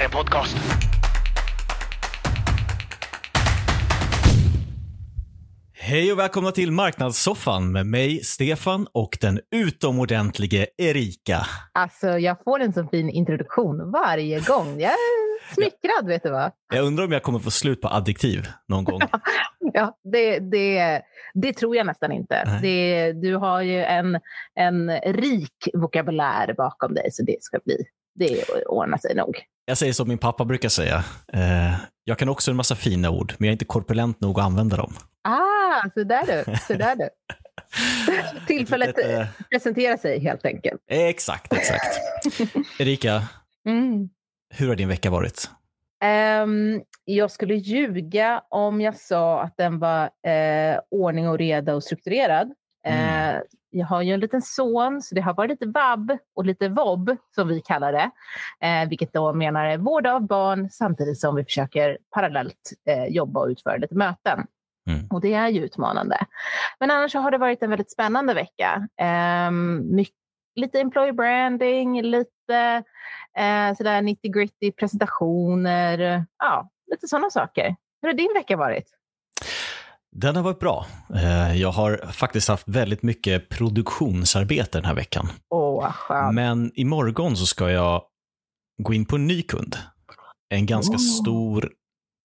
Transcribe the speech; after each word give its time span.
här 0.00 0.04
är 0.04 0.04
en 0.04 0.10
podcast. 0.10 0.56
Hej 5.72 6.12
och 6.12 6.18
välkomna 6.18 6.50
till 6.50 6.72
Marknadssoffan 6.72 7.72
med 7.72 7.86
mig, 7.86 8.24
Stefan 8.24 8.86
och 8.92 9.18
den 9.20 9.40
utomordentlige 9.50 10.66
Erika. 10.78 11.46
Alltså, 11.72 12.18
jag 12.18 12.42
får 12.44 12.60
en 12.60 12.72
så 12.72 12.88
fin 12.88 13.10
introduktion 13.10 13.90
varje 13.90 14.40
gång. 14.40 14.80
Jag 14.80 14.90
är 14.90 15.54
smickrad, 15.54 16.06
vet 16.06 16.22
du 16.22 16.30
vad? 16.30 16.52
Jag 16.74 16.84
undrar 16.84 17.04
om 17.04 17.12
jag 17.12 17.22
kommer 17.22 17.38
få 17.38 17.50
slut 17.50 17.80
på 17.80 17.88
adjektiv 17.88 18.46
någon 18.68 18.84
gång. 18.84 19.00
Ja, 19.72 19.98
det, 20.12 20.38
det, 20.38 21.02
det 21.34 21.52
tror 21.52 21.76
jag 21.76 21.86
nästan 21.86 22.12
inte. 22.12 22.58
Det, 22.62 23.12
du 23.12 23.36
har 23.36 23.62
ju 23.62 23.82
en, 23.82 24.20
en 24.54 24.90
rik 25.00 25.68
vokabulär 25.74 26.54
bakom 26.56 26.94
dig, 26.94 27.08
så 27.10 27.22
det 27.22 27.36
ska 27.40 27.58
bli, 27.64 27.76
det 28.14 28.44
ordnar 28.66 28.98
sig 28.98 29.14
nog. 29.14 29.42
Jag 29.64 29.78
säger 29.78 29.92
som 29.92 30.08
min 30.08 30.18
pappa 30.18 30.44
brukar 30.44 30.68
säga. 30.68 31.04
Eh, 31.32 31.74
jag 32.04 32.18
kan 32.18 32.28
också 32.28 32.50
en 32.50 32.56
massa 32.56 32.74
fina 32.74 33.10
ord, 33.10 33.34
men 33.38 33.46
jag 33.46 33.50
är 33.50 33.52
inte 33.52 33.64
korpulent 33.64 34.20
nog 34.20 34.38
att 34.40 34.44
använda 34.46 34.76
dem. 34.76 34.92
Ah, 35.28 35.90
så 35.94 36.04
där 36.04 36.26
du. 36.26 36.56
Så 36.66 36.74
där 36.74 36.96
du. 36.96 37.08
Tillfället 38.46 38.88
Litet, 38.96 39.10
eh, 39.20 39.26
presentera 39.50 39.98
sig 39.98 40.18
helt 40.20 40.46
enkelt. 40.46 40.80
Exakt, 40.90 41.52
exakt. 41.52 42.00
Erika, 42.80 43.22
Mm. 43.66 44.08
hur 44.54 44.68
har 44.68 44.76
din 44.76 44.88
vecka 44.88 45.10
varit? 45.10 45.50
Ehm, 46.04 46.80
jag 47.04 47.30
skulle 47.30 47.54
ljuga 47.54 48.42
om 48.50 48.80
jag 48.80 48.96
sa 48.96 49.42
att 49.42 49.56
den 49.56 49.78
var 49.78 50.02
eh, 50.02 50.80
ordning 50.90 51.28
och 51.28 51.38
reda 51.38 51.74
och 51.74 51.82
strukturerad. 51.84 52.52
Mm. 52.86 53.36
Eh, 53.36 53.42
jag 53.70 53.86
har 53.86 54.02
ju 54.02 54.14
en 54.14 54.20
liten 54.20 54.42
son, 54.42 55.02
så 55.02 55.14
det 55.14 55.20
har 55.20 55.34
varit 55.34 55.50
lite 55.50 55.66
vabb 55.66 56.18
och 56.34 56.44
lite 56.44 56.68
vobb 56.68 57.16
som 57.34 57.48
vi 57.48 57.60
kallar 57.60 57.92
det. 57.92 58.10
Eh, 58.66 58.88
vilket 58.88 59.12
då 59.12 59.32
menar 59.32 59.76
vård 59.76 60.06
av 60.06 60.26
barn 60.26 60.70
samtidigt 60.70 61.20
som 61.20 61.34
vi 61.34 61.44
försöker 61.44 61.98
parallellt 62.10 62.72
eh, 62.88 63.04
jobba 63.04 63.40
och 63.40 63.48
utföra 63.48 63.76
lite 63.76 63.94
möten. 63.94 64.46
Mm. 64.90 65.06
Och 65.10 65.20
det 65.20 65.34
är 65.34 65.48
ju 65.48 65.64
utmanande. 65.64 66.18
Men 66.80 66.90
annars 66.90 67.12
så 67.12 67.18
har 67.18 67.30
det 67.30 67.38
varit 67.38 67.62
en 67.62 67.70
väldigt 67.70 67.90
spännande 67.90 68.34
vecka. 68.34 68.88
Ehm, 68.96 69.94
mycket, 69.94 70.14
lite 70.54 70.80
employee 70.80 71.12
branding, 71.12 72.02
lite 72.02 72.82
eh, 73.36 73.74
sådär 73.76 74.02
nitty 74.02 74.28
gritty 74.28 74.72
presentationer. 74.72 76.24
Ja, 76.38 76.70
lite 76.90 77.08
sådana 77.08 77.30
saker. 77.30 77.76
Hur 78.02 78.08
har 78.08 78.16
din 78.16 78.34
vecka 78.34 78.56
varit? 78.56 78.99
Den 80.16 80.36
har 80.36 80.42
varit 80.42 80.58
bra. 80.58 80.86
Eh, 81.14 81.56
jag 81.56 81.72
har 81.72 82.00
faktiskt 82.12 82.48
haft 82.48 82.68
väldigt 82.68 83.02
mycket 83.02 83.48
produktionsarbete 83.48 84.78
den 84.78 84.84
här 84.84 84.94
veckan. 84.94 85.28
Åh, 85.54 85.82
vad 85.82 85.94
skönt. 85.94 86.34
Men 86.34 86.72
imorgon 86.74 87.36
så 87.36 87.46
ska 87.46 87.70
jag 87.70 88.02
gå 88.82 88.94
in 88.94 89.04
på 89.06 89.16
en 89.16 89.26
ny 89.26 89.42
kund. 89.42 89.76
En 90.54 90.66
ganska 90.66 90.94
Oh. 90.94 90.98
stor, 91.20 91.70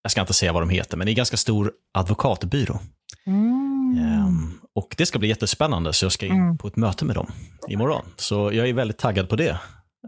jag 0.03 0.11
ska 0.11 0.21
inte 0.21 0.33
säga 0.33 0.53
vad 0.53 0.61
de 0.61 0.69
heter, 0.69 0.97
men 0.97 1.07
en 1.07 1.15
ganska 1.15 1.37
stor 1.37 1.71
advokatbyrå. 1.97 2.79
Mm. 3.27 3.97
Ehm, 3.99 4.51
och 4.75 4.95
det 4.97 5.05
ska 5.05 5.19
bli 5.19 5.27
jättespännande, 5.27 5.93
så 5.93 6.05
jag 6.05 6.11
ska 6.11 6.25
in 6.25 6.31
Mm. 6.31 6.57
på 6.57 6.67
ett 6.67 6.75
möte 6.75 7.05
med 7.05 7.15
dem 7.15 7.31
imorgon. 7.67 8.05
Så 8.15 8.35
jag 8.53 8.69
är 8.69 8.73
väldigt 8.73 8.97
taggad 8.97 9.29
på 9.29 9.35
det. 9.35 9.49
Eh, 9.49 9.57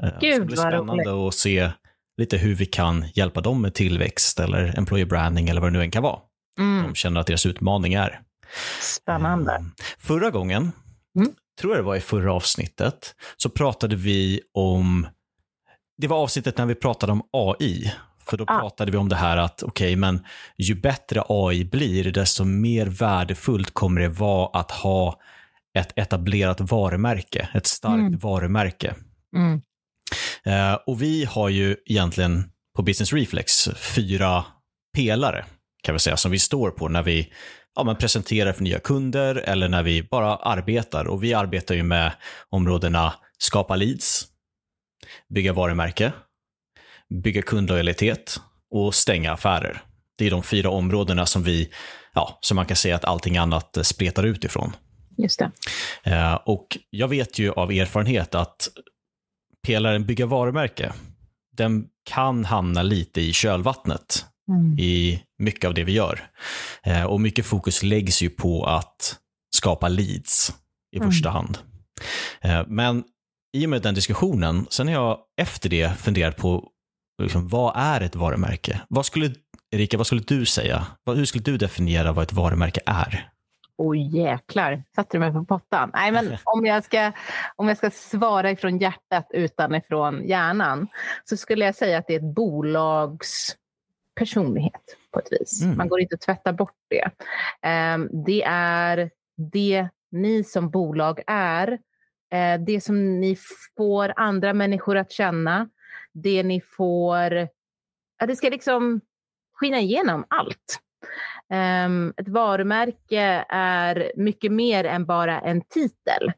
det 0.02 0.09
ska 0.09 0.19
Gud, 0.19 0.45
bli 0.47 0.58
spännande 0.58 1.28
att 1.28 1.34
se 1.34 1.72
lite 2.22 2.38
hur 2.38 2.56
vi 2.56 2.66
kan 2.66 3.06
hjälpa 3.14 3.41
dem 3.41 3.62
med 3.62 3.73
tillväxt 3.73 4.39
eller 4.39 4.78
employer 4.78 5.06
branding 5.06 5.50
eller 5.50 5.62
vad 5.62 5.73
det 5.73 5.78
nu 5.78 5.84
än 5.84 5.91
kan 5.91 6.03
vara. 6.03 6.19
Mm. 6.58 6.83
De 6.83 6.95
känner 6.95 7.22
att 7.22 7.27
deras 7.27 7.45
utmaning 7.45 7.94
är. 7.94 8.22
Spännande. 8.81 9.55
Ehm, 9.55 9.72
Förra 10.00 10.30
gången, 10.30 10.72
Mm. 11.16 11.31
tror 11.61 11.73
jag 11.75 11.83
det 11.83 11.88
var 11.88 11.95
i 11.95 12.00
förra 12.02 12.33
avsnittet, 12.33 13.16
så 13.38 13.50
pratade 13.50 13.95
vi 13.95 14.41
om, 14.53 15.08
det 15.97 16.08
var 16.08 16.17
avsnittet 16.17 16.58
när 16.58 16.66
vi 16.66 16.75
pratade 16.75 17.11
om 17.11 17.22
AI. 17.33 17.94
För 18.30 18.38
då 18.38 18.44
Ah. 18.47 18.59
pratade 18.59 18.91
vi 18.91 18.97
om 18.97 19.09
det 19.09 19.16
här 19.16 19.38
att, 19.38 19.63
okej, 19.63 19.95
men 19.95 20.25
ju 20.58 20.75
bättre 20.75 21.23
AI 21.30 21.66
blir, 21.66 22.11
desto 22.11 22.44
mer 22.44 22.85
värdefullt 22.85 23.73
kommer 23.73 24.02
det 24.02 24.08
vara 24.09 24.59
att 24.59 24.72
ha 24.72 25.19
ett 25.78 25.94
etablerat 25.97 26.62
varumärke, 26.62 27.50
ett 27.53 27.66
starkt 27.68 28.00
Mm. 28.00 28.18
varumärke. 28.19 28.95
Mm. 29.35 29.62
Eh, 30.44 30.74
och 30.88 31.01
vi 31.01 31.25
har 31.25 31.50
ju 31.50 31.75
egentligen 31.85 32.51
på 32.75 32.81
Business 32.81 33.13
Reflex 33.13 33.69
fyra 33.95 34.45
pelare 34.95 35.45
kan 35.83 35.95
vi 35.95 35.99
säga 35.99 36.17
som 36.17 36.31
vi 36.31 36.39
står 36.39 36.71
på 36.71 36.88
när 36.88 37.03
vi 37.03 37.33
ja, 37.75 37.83
men 37.83 37.95
presenterar 37.95 38.53
för 38.53 38.63
nya 38.63 38.79
kunder 38.79 39.35
eller 39.35 39.69
när 39.69 39.83
vi 39.83 40.03
bara 40.03 40.35
arbetar. 40.35 41.07
Och 41.07 41.23
vi 41.23 41.33
arbetar 41.33 41.75
ju 41.75 41.83
med 41.83 42.11
områdena 42.49 43.13
skapa 43.38 43.75
leads, 43.75 44.27
bygga 45.29 45.53
varumärke, 45.53 46.11
bygga 47.23 47.41
kundlojalitet 47.41 48.41
och 48.71 48.95
stänga 48.95 49.31
affärer. 49.31 49.81
Det 50.17 50.27
är 50.27 50.31
de 50.31 50.43
fyra 50.43 50.69
områdena 50.69 51.25
som 51.25 51.43
vi, 51.43 51.69
ja, 52.13 52.38
som 52.41 52.55
man 52.55 52.65
kan 52.65 52.77
säga 52.77 52.95
att 52.95 53.05
allting 53.05 53.38
annat 53.38 53.77
spretar 53.81 54.23
ut 54.23 54.44
ifrån. 54.44 54.75
Just 55.17 55.39
det. 55.39 55.51
Eh, 56.03 56.33
och 56.33 56.77
jag 56.89 57.07
vet 57.07 57.39
ju 57.39 57.51
av 57.51 57.71
erfarenhet 57.71 58.35
att 58.35 58.69
pelaren 59.67 60.05
bygga 60.05 60.25
varumärke, 60.25 60.94
den 61.51 61.88
kan 62.03 62.45
hamna 62.45 62.83
lite 62.83 63.21
i 63.21 63.33
kölvattnet 63.33 64.25
Mm. 64.50 64.80
i 64.80 65.24
mycket 65.38 65.66
av 65.68 65.74
det 65.74 65.84
vi 65.84 65.91
gör. 65.91 66.19
Eh, 66.84 67.03
och 67.03 67.22
mycket 67.22 67.46
fokus 67.46 67.84
läggs 67.84 68.22
ju 68.22 68.30
på 68.30 68.66
att 68.66 69.16
skapa 69.56 69.88
leads 69.88 70.53
i 70.96 70.97
Mm. 70.97 71.12
första 71.12 71.30
hand. 71.30 71.58
Eh, 72.41 72.63
men 72.68 73.03
i 73.57 73.66
och 73.66 73.69
med 73.69 73.81
den 73.81 73.94
diskussionen, 73.96 74.68
sen 74.69 74.88
har 74.88 74.94
jag 74.94 75.19
efter 75.41 75.69
det 75.69 75.97
funderat 76.00 76.38
på 76.38 76.69
liksom, 77.24 77.47
vad 77.47 77.74
är 77.75 78.02
ett 78.02 78.16
varumärke? 78.16 78.81
Vad 78.90 79.06
skulle, 79.06 79.34
Erika, 79.72 79.97
vad 79.97 80.07
skulle 80.07 80.22
du 80.28 80.46
säga? 80.46 80.88
Hur 81.06 81.25
skulle 81.25 81.44
du 81.44 81.57
definiera 81.57 82.12
vad 82.13 82.24
ett 82.24 82.34
varumärke 82.34 82.81
är? 82.86 83.30
Åh 83.80 84.16
jäklar, 84.16 84.84
satte 84.96 85.18
du 85.18 85.19
mig 85.19 85.34
på 85.34 85.46
pottan? 85.46 85.91
Nej, 85.94 86.12
men 86.12 86.38
om 86.44 86.66
jag, 86.66 86.84
ska, 86.84 87.12
om 87.56 87.68
jag 87.68 87.78
ska 87.78 87.91
svara 87.91 88.52
ifrån 88.52 88.78
hjärtat 88.78 89.28
utan 89.34 89.75
ifrån 89.75 90.28
hjärnan 90.28 90.88
så 91.25 91.38
skulle 91.38 91.66
jag 91.66 91.75
säga 91.75 91.97
att 91.97 92.07
det 92.07 92.13
är 92.16 92.18
ett 92.19 92.36
bolags 92.36 93.56
personlighet 94.17 94.97
på 95.11 95.19
ett 95.19 95.31
vis. 95.31 95.61
Mm. 95.63 95.78
Man 95.78 95.89
går 95.89 96.00
inte 96.00 96.16
att 96.16 96.22
tvätta 96.22 96.53
bort 96.53 96.75
det. 96.89 97.09
Ehm, 97.61 98.09
det 98.25 98.44
är 98.47 99.11
det 99.51 99.88
ni 100.11 100.44
som 100.44 100.69
bolag 100.69 101.22
är, 101.28 101.72
eh, 102.31 102.59
det 102.59 102.81
som 102.83 103.19
ni 103.19 103.38
får 103.77 104.13
andra 104.16 104.53
människor 104.53 104.97
att 104.97 105.11
känna, 105.11 105.69
det 106.13 106.44
ni 106.44 106.61
får... 106.61 107.33
Ja, 108.19 108.25
det 108.27 108.35
ska 108.35 108.50
liksom 108.50 109.01
skina 109.53 109.79
igenom 109.79 110.25
allt. 110.27 110.79
Ehm, 111.50 112.13
ett 112.17 112.27
varumärke 112.27 113.45
är 113.50 114.11
mycket 114.16 114.51
mer 114.51 114.83
än 114.83 115.06
bara 115.06 115.41
en 115.41 115.61
titel, 115.61 116.31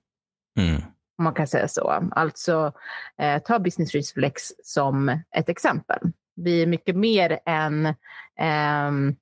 Mm. 0.59 0.81
om 1.17 1.23
man 1.23 1.33
kan 1.33 1.47
säga 1.47 1.67
så. 1.67 2.09
Alltså, 2.11 2.73
eh, 3.17 3.41
ta 3.41 3.59
Business 3.59 3.93
Reflex 3.95 4.41
som 4.63 5.09
ett 5.35 5.49
exempel. 5.49 5.99
Vi 6.43 6.61
är 6.61 6.67
mycket 6.67 6.95
mer 6.95 7.39
än 7.45 7.93
ehm, 8.39 9.15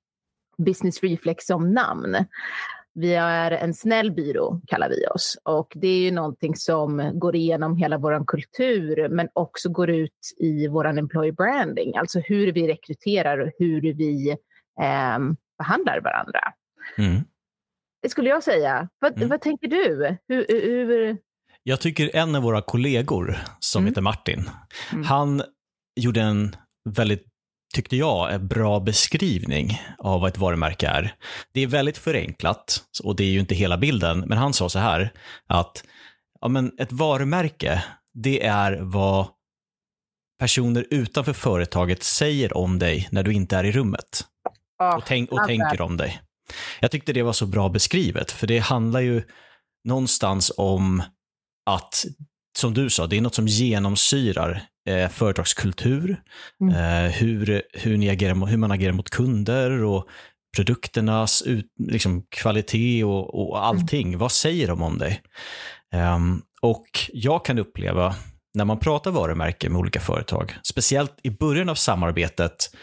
Business 0.58 1.02
Reflex 1.02 1.44
som 1.46 1.72
namn. 1.74 2.16
Vi 2.94 3.14
är 3.14 3.50
en 3.50 3.74
snäll 3.74 4.12
byrå, 4.12 4.60
kallar 4.66 4.88
vi 4.88 5.06
oss. 5.06 5.38
Och 5.42 5.72
det 5.74 5.88
är 5.88 5.98
ju 5.98 6.10
någonting 6.10 6.56
som 6.56 7.10
går 7.14 7.36
igenom 7.36 7.76
hela 7.76 7.98
vår 7.98 8.24
kultur, 8.26 9.08
men 9.08 9.28
också 9.32 9.68
går 9.68 9.90
ut 9.90 10.34
i 10.38 10.68
vår 10.68 10.86
employee 10.98 11.32
branding. 11.32 11.96
Alltså 11.96 12.20
hur 12.20 12.52
vi 12.52 12.68
rekryterar 12.68 13.38
och 13.38 13.50
hur 13.58 13.80
vi 13.94 14.36
ehm, 14.80 15.36
behandlar 15.58 16.00
varandra. 16.00 16.40
Mm. 16.98 17.20
Det 18.02 18.08
skulle 18.08 18.28
jag 18.28 18.42
säga. 18.42 18.88
Vad, 18.98 19.16
Mm. 19.16 19.28
vad 19.28 19.40
tänker 19.40 19.68
du? 19.68 20.16
Hur, 20.28 20.46
hur, 20.48 21.16
Jag 21.62 21.80
tycker 21.80 22.16
en 22.16 22.34
av 22.34 22.42
våra 22.42 22.62
kollegor, 22.62 23.36
som 23.58 23.82
Mm. 23.82 23.88
heter 23.90 24.02
Martin, 24.02 24.44
Mm. 24.92 25.04
han 25.04 25.42
gjorde 26.00 26.20
en 26.20 26.56
väldigt, 26.92 27.24
tyckte 27.74 27.96
jag, 27.96 28.34
en 28.34 28.48
bra 28.48 28.80
beskrivning 28.80 29.82
av 29.98 30.20
vad 30.20 30.28
ett 30.28 30.38
varumärke 30.38 30.88
är. 30.88 31.14
Det 31.52 31.60
är 31.60 31.66
väldigt 31.66 31.98
förenklat 31.98 32.84
och 33.02 33.16
det 33.16 33.24
är 33.24 33.30
ju 33.30 33.40
inte 33.40 33.54
hela 33.54 33.78
bilden, 33.78 34.20
men 34.20 34.38
han 34.38 34.52
sa 34.52 34.68
så 34.68 34.78
här 34.78 35.12
att 35.46 35.84
ja, 36.40 36.48
men 36.48 36.72
ett 36.78 36.92
varumärke, 36.92 37.84
det 38.14 38.46
är 38.46 38.78
vad 38.80 39.26
personer 40.38 40.86
utanför 40.90 41.32
företaget 41.32 42.02
säger 42.02 42.56
om 42.56 42.78
dig 42.78 43.08
när 43.10 43.22
du 43.22 43.32
inte 43.32 43.56
är 43.56 43.64
i 43.64 43.72
rummet 43.72 44.24
Ja, 44.78 44.96
och, 44.96 45.06
tänk, 45.06 45.30
och 45.30 45.36
love 45.36 45.46
tänker 45.46 45.80
om 45.80 45.96
dig. 45.96 46.20
Jag 46.80 46.90
tyckte 46.90 47.12
det 47.12 47.22
var 47.22 47.32
så 47.32 47.46
bra 47.46 47.68
beskrivet, 47.68 48.30
för 48.30 48.46
det 48.46 48.58
handlar 48.58 49.00
ju 49.00 49.22
någonstans 49.84 50.52
om 50.56 51.02
att, 51.66 52.04
som 52.58 52.74
du 52.74 52.90
sa, 52.90 53.06
det 53.06 53.16
är 53.16 53.20
något 53.20 53.34
som 53.34 53.48
genomsyrar 53.48 54.62
eh, 54.88 55.08
företagskultur, 55.08 56.22
Mm. 56.60 56.74
eh, 56.74 57.10
hur, 57.12 57.62
hur, 57.72 58.10
agerar, 58.10 58.46
hur 58.46 58.56
man 58.56 58.70
agerar 58.70 58.92
mot 58.92 59.10
kunder 59.10 59.84
och 59.84 60.08
produkternas 60.56 61.42
ut, 61.42 61.66
liksom, 61.78 62.22
kvalitet 62.28 63.04
och, 63.04 63.48
och 63.50 63.66
allting. 63.66 64.18
Vad 64.18 64.32
säger 64.32 64.68
de 64.68 64.82
om 64.82 64.98
dig? 64.98 65.22
Ehm, 65.92 66.42
och 66.60 66.86
jag 67.12 67.44
kan 67.44 67.58
uppleva 67.58 68.14
när 68.54 68.64
man 68.64 68.78
pratar 68.78 69.10
varumärke 69.10 69.68
med 69.68 69.78
olika 69.78 70.00
företag, 70.00 70.56
speciellt 70.62 71.14
i 71.22 71.30
början 71.30 71.68
av 71.68 71.74
samarbetet, 71.74 72.74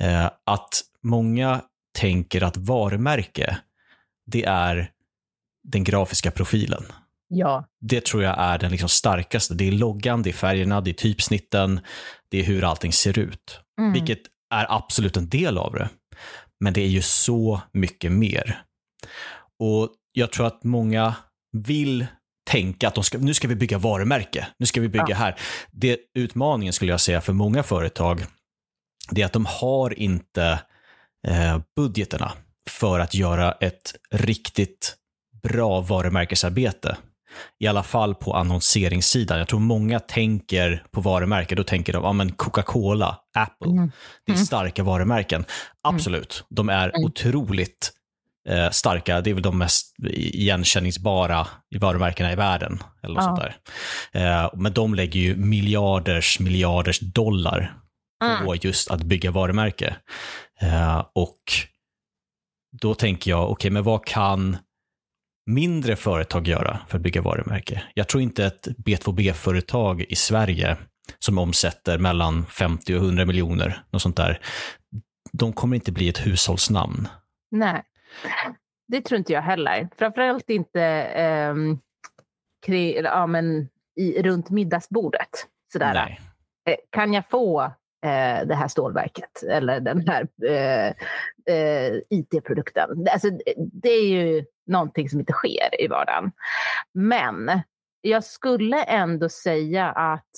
eh, 0.00 0.24
att 0.24 0.80
många 1.02 1.60
tänker 1.98 2.42
att 2.42 2.56
varumärke, 2.56 3.58
det 4.26 4.44
är 4.44 4.90
den 5.72 5.84
grafiska 5.84 6.30
profilen. 6.30 6.84
Ja. 7.32 7.64
Det 7.80 8.04
tror 8.04 8.22
jag 8.22 8.38
är 8.38 8.58
den 8.58 8.70
liksom 8.70 8.88
starkaste. 8.88 9.54
Det 9.54 9.68
är 9.68 9.72
loggan, 9.72 10.22
det 10.22 10.30
är 10.30 10.34
färgerna, 10.34 10.80
det 10.80 10.90
är 10.90 10.94
typsnitten, 10.94 11.80
det 12.30 12.38
är 12.40 12.44
hur 12.44 12.64
allting 12.64 12.92
ser 12.92 13.18
ut. 13.18 13.60
Mm. 13.80 13.92
Vilket 13.92 14.20
är 14.54 14.66
absolut 14.68 15.16
en 15.16 15.28
del 15.28 15.58
av 15.58 15.72
det. 15.74 15.88
Men 16.60 16.72
det 16.72 16.80
är 16.80 16.88
ju 16.88 17.02
så 17.02 17.60
mycket 17.72 18.12
mer. 18.12 18.62
Och 19.58 19.88
jag 20.12 20.32
tror 20.32 20.46
att 20.46 20.64
många 20.64 21.14
vill 21.52 22.06
tänka 22.50 22.88
att 22.88 22.94
de 22.94 23.04
ska, 23.04 23.18
nu 23.18 23.34
ska 23.34 23.48
vi 23.48 23.54
bygga 23.54 23.78
varumärke, 23.78 24.46
nu 24.58 24.66
ska 24.66 24.80
vi 24.80 24.88
bygga 24.88 25.06
Ja. 25.08 25.16
här. 25.16 25.40
Det, 25.70 25.98
utmaningen 26.14 26.72
skulle 26.72 26.90
jag 26.92 27.00
säga 27.00 27.20
för 27.20 27.32
många 27.32 27.62
företag, 27.62 28.24
det 29.10 29.22
är 29.22 29.26
att 29.26 29.32
de 29.32 29.46
har 29.46 29.98
inte 29.98 30.60
eh, 31.26 31.58
budgeterna 31.76 32.32
för 32.70 33.00
att 33.00 33.14
göra 33.14 33.52
ett 33.52 33.94
riktigt 34.10 34.96
bra 35.42 35.80
varumärkesarbete. 35.80 36.96
I 37.58 37.66
alla 37.66 37.82
fall 37.82 38.14
på 38.14 38.34
annonseringssidan. 38.34 39.38
Jag 39.38 39.48
tror 39.48 39.60
många 39.60 40.00
tänker 40.00 40.84
på 40.90 41.00
varumärke, 41.00 41.54
då 41.54 41.64
tänker 41.64 41.92
de, 41.92 42.04
ja 42.04 42.12
men 42.12 42.32
Coca-Cola, 42.32 43.16
Apple, 43.38 43.70
Mm. 43.72 43.90
det 44.26 44.32
är 44.32 44.36
Mm. 44.36 44.46
starka 44.46 44.82
varumärken. 44.82 45.44
Absolut, 45.82 46.44
de 46.50 46.68
är 46.68 46.88
Mm. 46.88 47.04
otroligt 47.04 47.92
eh, 48.48 48.70
starka. 48.70 49.20
Det 49.20 49.30
är 49.30 49.34
väl 49.34 49.42
de 49.42 49.58
mest 49.58 49.94
igenkänningsbara 50.10 51.46
varumärkena 51.80 52.32
i 52.32 52.36
världen. 52.36 52.82
Eller 53.02 53.14
något 53.14 53.38
Ja. 53.40 53.46
där. 54.12 54.42
Eh, 54.42 54.50
men 54.54 54.72
de 54.72 54.94
lägger 54.94 55.20
ju 55.20 55.36
miljarders, 55.36 56.40
miljarders 56.40 57.00
dollar 57.00 57.74
Mm. 58.24 58.44
på 58.44 58.56
just 58.56 58.90
att 58.90 59.02
bygga 59.02 59.30
varumärke. 59.30 59.96
Eh, 60.60 61.04
och 61.14 61.42
då 62.80 62.94
tänker 62.94 63.30
jag, 63.30 63.50
okej, 63.50 63.70
men 63.70 63.82
vad 63.82 64.04
kan 64.04 64.56
mindre 65.46 65.96
företag 65.96 66.48
göra 66.48 66.78
för 66.88 66.98
att 66.98 67.02
bygga 67.02 67.22
varumärke? 67.22 67.82
Jag 67.94 68.08
tror 68.08 68.22
inte 68.22 68.44
ett 68.44 68.68
B2B-företag 68.68 70.00
i 70.08 70.16
Sverige 70.16 70.76
som 71.18 71.38
omsätter 71.38 71.98
mellan 71.98 72.46
50 72.46 72.94
och 72.94 73.00
100 73.04 73.26
miljoner, 73.26 73.84
något 73.90 74.02
sånt 74.02 74.16
där, 74.16 74.40
de 75.32 75.52
kommer 75.52 75.76
inte 75.76 75.92
bli 75.92 76.08
ett 76.08 76.26
hushållsnamn. 76.26 77.08
Nej, 77.50 77.82
det 78.88 79.00
tror 79.00 79.18
inte 79.18 79.32
jag 79.32 79.42
heller. 79.42 79.88
Framförallt 79.98 80.50
inte 80.50 80.82
ehm, 80.82 81.78
kring, 82.66 82.94
ja, 82.94 83.26
men 83.26 83.68
i, 83.96 84.22
runt 84.22 84.50
middagsbordet. 84.50 85.28
Sådär. 85.72 85.94
Nej. 85.94 86.20
Eh, 86.68 86.76
Kan 86.90 87.12
jag 87.12 87.28
få 87.30 87.62
eh, 88.06 88.46
det 88.46 88.54
här 88.54 88.68
stålverket 88.68 89.42
eller 89.50 89.80
den 89.80 90.08
här 90.08 90.28
eh, 90.46 90.88
eh, 91.54 91.94
IT-produkten? 92.10 93.06
Alltså, 93.12 93.28
det 93.56 93.88
är 93.90 94.06
ju 94.06 94.44
någonting 94.70 95.10
som 95.10 95.20
inte 95.20 95.32
sker 95.32 95.80
i 95.82 95.88
vardagen. 95.88 96.32
Men 96.94 97.60
jag 98.00 98.24
skulle 98.24 98.82
ändå 98.82 99.28
säga 99.28 99.90
att 99.90 100.30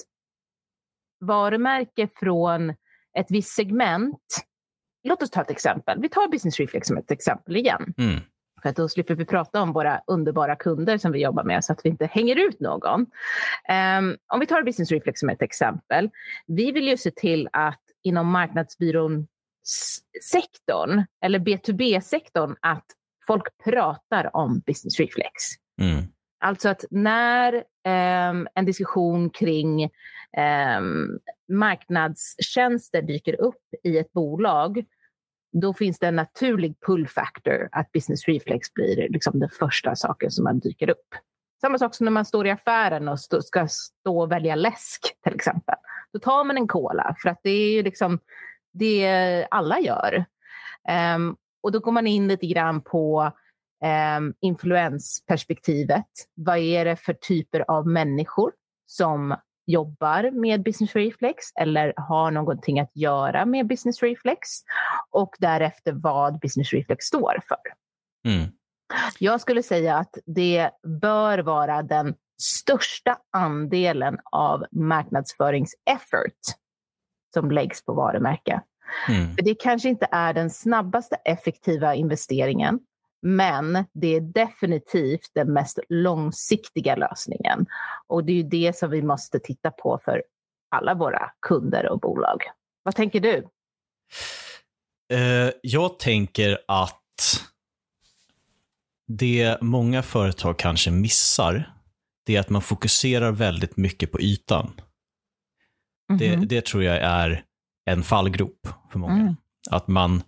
varumärke 1.20 2.08
från 2.14 2.70
ett 3.19 3.31
visst 3.31 3.55
segment 3.55 4.44
Låt 5.05 5.23
oss 5.23 5.31
ta 5.31 5.40
ett 5.43 5.50
exempel. 5.50 6.00
Vi 6.00 6.08
tar 6.08 6.29
Business 6.29 6.61
Reflex 6.61 6.88
som 6.88 6.96
ett 6.96 7.11
exempel 7.11 7.56
igen. 7.56 7.94
Mm. 7.99 8.20
För 8.62 8.69
att 8.69 8.76
då 8.76 8.88
slipper 8.88 9.14
vi 9.14 9.25
prata 9.25 9.62
om 9.62 9.73
våra 9.73 10.02
underbara 10.06 10.56
kunder 10.56 10.99
som 10.99 11.12
vi 11.12 11.23
jobbar 11.23 11.44
med 11.44 11.64
så 11.64 11.73
att 11.73 11.81
vi 11.84 11.88
inte 11.88 12.06
hänger 12.06 12.37
ut 12.37 12.61
någon. 12.61 13.06
Ehm, 13.69 14.17
om 14.26 14.40
vi 14.40 14.46
tar 14.46 14.62
Business 14.62 14.90
Reflex 14.90 15.20
som 15.20 15.29
ett 15.29 15.43
exempel. 15.43 16.11
Vi 16.46 16.73
vill 16.73 16.88
ju 16.88 16.96
se 16.96 17.11
till 17.11 17.49
att 17.52 17.81
inom 18.02 18.29
marknadsbyrån 18.29 19.26
sektorn 20.32 21.05
eller 21.25 21.38
B2B-sektorn 21.38 22.56
att 22.61 22.84
folk 23.32 23.64
pratar 23.64 24.37
om 24.37 24.61
Business 24.67 25.00
Reflex. 25.00 25.32
Mm. 25.81 26.05
Alltså 26.40 26.69
att 26.69 26.84
när 26.90 27.64
ehm, 27.84 28.49
en 28.55 28.64
diskussion 28.64 29.31
kring 29.31 29.90
ehm, 30.37 31.19
marknadstjänster 31.52 33.02
dyker 33.02 33.40
upp 33.40 33.64
i 33.84 33.99
ett 33.99 34.12
bolag, 34.12 34.84
då 35.52 35.75
finns 35.75 35.99
det 35.99 36.06
en 36.06 36.17
naturlig 36.17 36.81
pull 36.87 37.08
factor 37.08 37.69
att 37.73 37.93
business 37.93 38.29
reflex 38.29 38.75
blir 38.75 39.08
liksom 39.08 39.40
den 39.40 39.49
första 39.58 39.96
saken 39.96 40.31
som 40.31 40.44
man 40.44 40.58
dyker 40.58 40.90
upp. 40.90 41.08
Samma 41.61 41.79
sak 41.79 41.94
som 41.94 42.05
när 42.05 42.11
man 42.11 42.25
står 42.25 42.46
i 42.46 42.50
affären 42.50 43.08
och 43.08 43.20
stå, 43.20 43.43
ska 43.43 43.67
stå 43.69 44.20
och 44.20 44.32
välja 44.32 44.55
läsk 44.55 45.17
till 45.23 45.34
exempel. 45.34 45.75
Då 46.12 46.19
tar 46.19 46.44
man 46.44 46.56
en 46.56 46.69
cola 46.69 47.17
för 47.23 47.29
att 47.29 47.40
det 47.43 47.50
är 47.50 47.73
ju 47.73 47.82
liksom 47.82 48.19
det 48.73 49.46
alla 49.50 49.81
gör. 49.81 50.25
Ehm, 50.88 51.37
och 51.62 51.73
då 51.73 51.79
går 51.79 51.93
man 51.93 52.06
in 52.06 52.29
lite 52.29 52.47
grann 52.47 52.82
på 52.82 53.32
um, 54.19 54.35
influensperspektivet. 54.41 56.06
Vad 56.35 56.59
är 56.59 56.85
det 56.85 56.97
för 56.97 57.12
typer 57.12 57.64
av 57.70 57.87
människor 57.87 58.53
som 58.87 59.37
jobbar 59.67 60.31
med 60.31 60.62
Business 60.62 60.97
Reflex 60.97 61.37
eller 61.61 61.94
har 61.97 62.31
någonting 62.31 62.81
att 62.81 62.91
göra 62.94 63.47
med 63.47 63.67
Business 63.67 64.03
Reflex 64.03 64.38
och 65.11 65.35
därefter 65.38 65.93
vad 65.93 66.41
Business 66.41 66.73
Reflex 66.73 67.05
står 67.05 67.41
för. 67.49 67.59
Mm. 68.32 68.50
Jag 69.19 69.41
skulle 69.41 69.62
säga 69.62 69.97
att 69.97 70.19
det 70.26 70.70
bör 71.03 71.38
vara 71.38 71.82
den 71.82 72.15
största 72.43 73.19
andelen 73.32 74.19
av 74.32 74.65
marknadsföringseffort 74.73 76.41
som 77.35 77.50
läggs 77.50 77.85
på 77.85 77.94
varumärke. 77.94 78.61
Mm. 79.09 79.37
För 79.37 79.43
det 79.43 79.55
kanske 79.55 79.89
inte 79.89 80.09
är 80.11 80.35
den 80.35 80.50
snabbaste 80.50 81.17
effektiva 81.17 81.94
investeringen, 81.94 82.81
men 83.23 83.85
det 83.93 84.17
är 84.17 84.21
definitivt 84.21 85.31
den 85.35 85.53
mest 85.53 85.79
långsiktiga 85.89 86.97
lösningen. 86.97 87.67
Och 88.06 88.25
det 88.25 88.33
är 88.33 88.37
ju 88.37 88.43
det 88.43 88.77
som 88.77 88.91
vi 88.91 89.03
måste 89.03 89.39
titta 89.39 89.71
på 89.71 90.00
för 90.05 90.23
alla 90.71 90.94
våra 90.94 91.31
kunder 91.47 91.89
och 91.89 92.00
bolag. 92.00 92.43
Vad 92.83 92.94
tänker 92.94 93.21
du? 93.21 93.49
Eh, 95.17 95.50
jag 95.62 95.99
tänker 95.99 96.59
att 96.69 96.99
det 99.09 99.59
många 99.61 100.03
företag 100.03 100.59
kanske 100.59 100.91
missar, 100.91 101.73
det 102.27 102.37
är 102.37 102.41
att 102.41 102.50
man 102.50 102.62
fokuserar 102.62 103.33
väldigt 103.33 103.77
mycket 103.77 104.12
på 104.12 104.21
ytan. 104.21 104.81
Det, 106.19 106.37
Mhm. 106.37 106.49
det 106.49 106.65
tror 106.67 106.83
jag 106.85 106.97
är 106.97 107.44
en 107.90 108.02
fallgrop 108.02 108.69
för 108.93 108.99
många. 108.99 109.20
Mm. 109.20 109.36
Att 109.70 109.89
man 109.89 110.22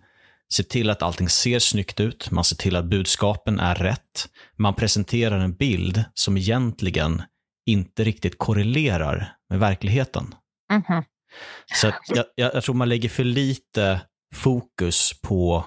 ser 0.53 0.63
till 0.63 0.89
att 0.89 1.01
allting 1.01 1.29
ser 1.29 1.59
snyggt 1.59 1.99
ut, 1.99 2.31
man 2.31 2.43
ser 2.43 2.55
till 2.55 2.75
att 2.75 2.85
budskapen 2.85 3.59
är 3.59 3.75
rätt. 3.75 4.29
Man 4.57 4.73
presenterar 4.73 5.39
en 5.39 5.55
bild 5.55 6.03
som 6.13 6.37
egentligen 6.37 7.21
inte 7.65 8.03
riktigt 8.03 8.37
korrelerar 8.37 9.35
med 9.49 9.59
verkligheten. 9.59 10.35
Mhm. 10.71 11.03
Så 11.75 11.91
jag, 12.07 12.25
jag, 12.35 12.63
tror 12.63 12.75
man 12.75 12.89
lägger 12.89 13.09
för 13.09 13.23
lite 13.23 14.01
fokus 14.35 15.21
på 15.21 15.65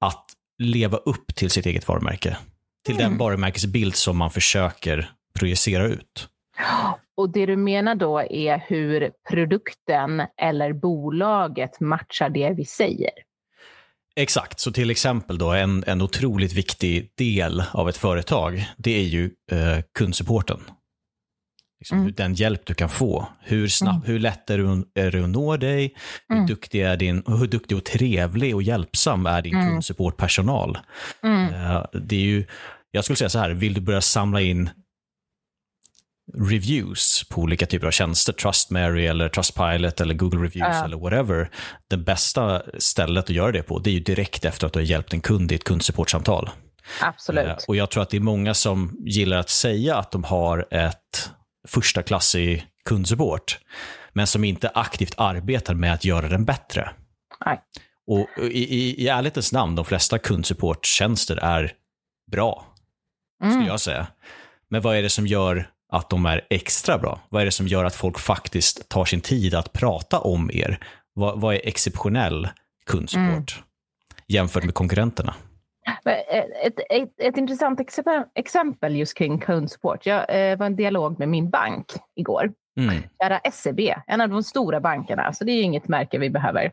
att 0.00 0.24
leva 0.58 0.96
upp 0.98 1.34
till 1.34 1.50
sitt 1.50 1.66
eget 1.66 1.88
varumärke. 1.88 2.36
Till 2.86 2.96
den 2.96 3.06
Mm. 3.06 3.18
varumärkesbild 3.18 3.96
som 3.96 4.16
man 4.16 4.30
försöker 4.30 5.10
projicera 5.34 5.86
ut. 5.86 6.28
Och 7.18 7.30
det 7.32 7.46
du 7.46 7.56
menar 7.56 7.94
då 7.94 8.18
är 8.20 8.64
hur 8.68 9.10
produkten 9.30 10.22
eller 10.42 10.72
bolaget 10.72 11.80
matchar 11.80 12.28
det 12.30 12.50
vi 12.56 12.64
säger. 12.64 13.10
Exakt, 14.16 14.60
så 14.60 14.72
till 14.72 14.90
exempel 14.90 15.38
då 15.38 15.52
en, 15.52 15.84
en 15.86 16.02
otroligt 16.02 16.52
viktig 16.52 17.12
del 17.18 17.62
av 17.72 17.88
ett 17.88 17.96
företag, 17.96 18.64
det 18.76 18.90
är 18.98 19.02
ju 19.02 19.24
eh, 19.52 19.78
kundsupporten. 19.98 20.60
Liksom, 21.80 21.98
Mm. 22.00 22.12
Den 22.16 22.34
hjälp 22.34 22.66
du 22.66 22.74
kan 22.74 22.88
få. 22.88 23.26
Hur, 23.40 23.68
snabb, 23.68 23.94
Mm. 23.94 24.06
hur 24.06 24.18
lätt 24.18 24.50
är 24.50 24.58
det, 24.58 25.00
är 25.02 25.10
det 25.10 25.24
att 25.24 25.28
nå 25.30 25.56
dig? 25.56 25.94
Hur, 26.28 26.36
Mm. 26.36 26.46
duktig 26.46 26.80
är 26.82 26.96
din, 26.96 27.22
hur 27.26 27.46
duktig 27.46 27.76
och 27.76 27.84
trevlig 27.84 28.54
och 28.54 28.62
hjälpsam 28.62 29.26
är 29.26 29.42
din 29.42 29.54
Mm. 29.54 29.68
kundsupportpersonal? 29.68 30.78
Mm. 31.22 31.54
Eh, 31.54 31.84
det 31.92 32.16
är 32.16 32.20
ju, 32.20 32.44
jag 32.90 33.04
skulle 33.04 33.16
säga 33.16 33.28
så 33.28 33.38
här, 33.38 33.50
vill 33.50 33.74
du 33.74 33.80
börja 33.80 34.00
samla 34.00 34.40
in 34.40 34.70
reviews 36.34 37.24
på 37.30 37.40
olika 37.42 37.66
typer 37.66 37.86
av 37.86 37.90
tjänster, 37.90 38.32
Trustmary 38.32 39.06
eller 39.06 39.28
Trustpilot 39.28 40.00
eller 40.00 40.14
Google 40.14 40.38
Reviews 40.38 40.54
Ja. 40.76 40.84
eller 40.84 40.96
whatever. 40.96 41.50
Det 41.90 41.96
bästa 41.96 42.62
stället 42.78 43.24
att 43.24 43.30
göra 43.30 43.52
det 43.52 43.62
på, 43.62 43.78
det 43.78 43.90
är 43.90 43.94
ju 43.94 44.00
direkt 44.00 44.44
efter 44.44 44.66
att 44.66 44.72
du 44.72 44.78
har 44.78 44.84
hjälpt 44.84 45.12
en 45.12 45.20
kund 45.20 45.52
i 45.52 45.54
ett 45.54 45.64
kundsupportsamtal. 45.64 46.50
Absolut. 47.02 47.46
Eh, 47.46 47.56
Och 47.68 47.76
jag 47.76 47.90
tror 47.90 48.02
att 48.02 48.10
det 48.10 48.16
är 48.16 48.20
många 48.20 48.54
som 48.54 48.96
gillar 49.06 49.36
att 49.36 49.50
säga 49.50 49.96
att 49.96 50.10
de 50.10 50.24
har 50.24 50.66
ett 50.70 51.30
första 51.68 52.02
klassig 52.02 52.66
kundsupport, 52.84 53.58
men 54.12 54.26
som 54.26 54.44
inte 54.44 54.68
aktivt 54.74 55.14
arbetar 55.16 55.74
med 55.74 55.92
att 55.94 56.04
göra 56.04 56.28
den 56.28 56.44
bättre. 56.44 56.90
Nej. 57.46 57.60
Och 58.06 58.28
i, 58.44 58.74
i, 58.74 59.04
i 59.04 59.08
ärlighetens 59.08 59.52
namn, 59.52 59.76
de 59.76 59.84
flesta 59.84 60.18
kundsupporttjänster 60.18 61.36
är 61.36 61.72
bra, 62.30 62.66
skulle 63.40 63.54
Mm. 63.54 63.66
jag 63.66 63.80
säga. 63.80 64.06
Men 64.70 64.82
vad 64.82 64.96
är 64.96 65.02
det 65.02 65.10
som 65.10 65.26
gör 65.26 65.70
att 65.88 66.10
de 66.10 66.26
är 66.26 66.46
extra 66.50 66.98
bra? 66.98 67.20
Vad 67.28 67.42
är 67.42 67.46
det 67.46 67.52
som 67.52 67.66
gör 67.66 67.84
att 67.84 67.94
folk 67.94 68.18
faktiskt 68.18 68.88
tar 68.88 69.04
sin 69.04 69.20
tid 69.20 69.54
att 69.54 69.72
prata 69.72 70.18
om 70.18 70.50
er? 70.52 70.78
Vad, 71.14 71.40
vad 71.40 71.54
är 71.54 71.60
exceptionell 71.64 72.48
kundsupport 72.86 73.26
mm. 73.26 73.64
jämfört 74.26 74.64
med 74.64 74.74
konkurrenterna? 74.74 75.34
Ett, 76.62 76.80
ett, 76.90 77.20
ett 77.20 77.36
intressant 77.36 77.80
exempel 78.34 78.96
just 78.96 79.18
kring 79.18 79.38
kundsupport. 79.38 80.06
Jag 80.06 80.50
eh, 80.50 80.58
var 80.58 80.66
en 80.66 80.76
dialog 80.76 81.18
med 81.18 81.28
min 81.28 81.50
bank 81.50 81.86
igår. 82.16 82.52
Mm. 82.80 83.02
Kära 83.22 83.40
SEB, 83.52 83.80
en 84.06 84.20
av 84.20 84.28
de 84.28 84.42
stora 84.42 84.80
bankerna, 84.80 85.32
så 85.32 85.44
det 85.44 85.52
är 85.52 85.62
inget 85.62 85.88
märke 85.88 86.18
vi 86.18 86.30
behöver. 86.30 86.72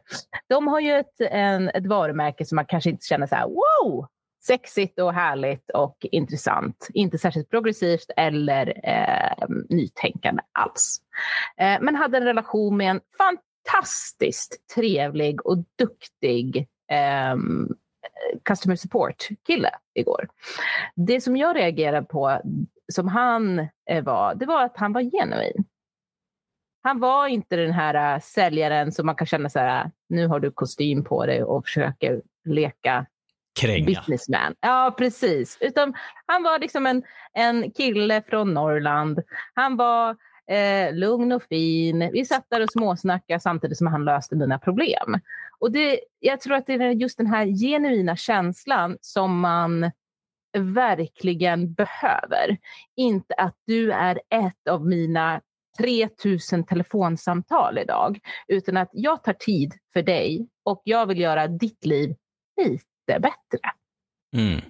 De 0.49 0.67
har 0.67 0.79
ju 0.79 0.91
ett, 0.91 1.21
en, 1.31 1.69
ett 1.69 1.85
varumärke 1.85 2.45
som 2.45 2.55
man 2.55 2.65
kanske 2.65 2.89
inte 2.89 3.05
känner 3.05 3.27
så 3.27 3.35
här, 3.35 3.47
wow, 3.47 4.07
sexigt 4.47 4.99
och 4.99 5.13
härligt 5.13 5.69
och 5.69 5.97
intressant. 6.01 6.87
Inte 6.93 7.17
särskilt 7.17 7.49
progressivt 7.49 8.11
eller 8.17 8.81
eh, 8.83 9.47
nytänkande 9.69 10.41
alls. 10.51 11.01
Eh, 11.57 11.77
men 11.81 11.95
hade 11.95 12.17
en 12.17 12.23
relation 12.23 12.77
med 12.77 12.91
en 12.91 13.01
fantastiskt 13.17 14.67
trevlig 14.75 15.45
och 15.45 15.57
duktig 15.57 16.57
eh, 16.91 17.35
customer 18.45 18.75
support-kille 18.75 19.69
igår. 19.93 20.27
Det 20.95 21.21
som 21.21 21.37
jag 21.37 21.55
reagerade 21.55 22.07
på, 22.07 22.41
som 22.93 23.07
han 23.07 23.59
eh, 23.89 24.03
var, 24.03 24.35
det 24.35 24.45
var 24.45 24.63
att 24.63 24.77
han 24.77 24.93
var 24.93 25.01
genuin. 25.01 25.65
Han 26.81 26.99
var 26.99 27.27
inte 27.27 27.55
den 27.55 27.71
här 27.71 28.15
eh, 28.15 28.19
säljaren 28.19 28.91
som 28.91 29.05
man 29.05 29.15
kan 29.15 29.27
känna 29.27 29.49
så 29.49 29.59
här, 29.59 29.91
nu 30.09 30.27
har 30.27 30.39
du 30.39 30.51
kostym 30.51 31.03
på 31.03 31.25
dig 31.25 31.43
och 31.43 31.65
försöker 31.65 32.21
leka 32.45 33.05
Kränga. 33.59 33.85
businessman. 33.85 34.55
Ja, 34.59 34.95
precis. 34.97 35.57
Utan 35.61 35.93
han 36.25 36.43
var 36.43 36.59
liksom 36.59 36.85
en, 36.85 37.03
en 37.33 37.71
kille 37.71 38.21
från 38.21 38.53
Norrland. 38.53 39.19
Han 39.53 39.77
var 39.77 40.15
eh, 40.51 40.93
lugn 40.93 41.31
och 41.31 41.43
fin. 41.43 42.09
Vi 42.13 42.25
satt 42.25 42.49
där 42.49 42.63
och 42.63 42.71
småsnackade 42.71 43.39
samtidigt 43.39 43.77
som 43.77 43.87
han 43.87 44.05
löste 44.05 44.35
mina 44.35 44.59
problem. 44.59 45.19
Och 45.59 45.71
det, 45.71 45.99
jag 46.19 46.41
tror 46.41 46.55
att 46.55 46.65
det 46.65 46.73
är 46.73 46.89
just 46.89 47.17
den 47.17 47.27
här 47.27 47.45
genuina 47.45 48.15
känslan 48.15 48.97
som 49.01 49.39
man 49.39 49.91
verkligen 50.57 51.73
behöver. 51.73 52.57
Inte 52.95 53.33
att 53.33 53.55
du 53.67 53.91
är 53.91 54.21
ett 54.29 54.67
av 54.69 54.85
mina 54.85 55.41
3000 55.77 56.65
telefonsamtal 56.65 57.77
idag, 57.77 58.19
utan 58.47 58.77
att 58.77 58.89
jag 58.93 59.23
tar 59.23 59.33
tid 59.33 59.73
för 59.93 60.01
dig 60.01 60.47
och 60.63 60.81
jag 60.85 61.05
vill 61.05 61.19
göra 61.19 61.47
ditt 61.47 61.85
liv 61.85 62.15
lite 62.61 62.94
bättre. 63.05 63.59
Mm. 64.37 64.61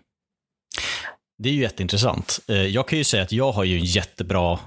Det 1.38 1.50
är 1.50 1.54
ju 1.54 1.62
jätteintressant. 1.62 2.40
Eh, 2.48 2.56
jag 2.56 2.88
kan 2.88 2.98
ju 2.98 3.04
säga 3.04 3.24
att 3.24 3.32
jag 3.32 3.52
har 3.52 3.64
ju 3.64 3.78
en 3.78 3.86
jättebra 3.86 4.60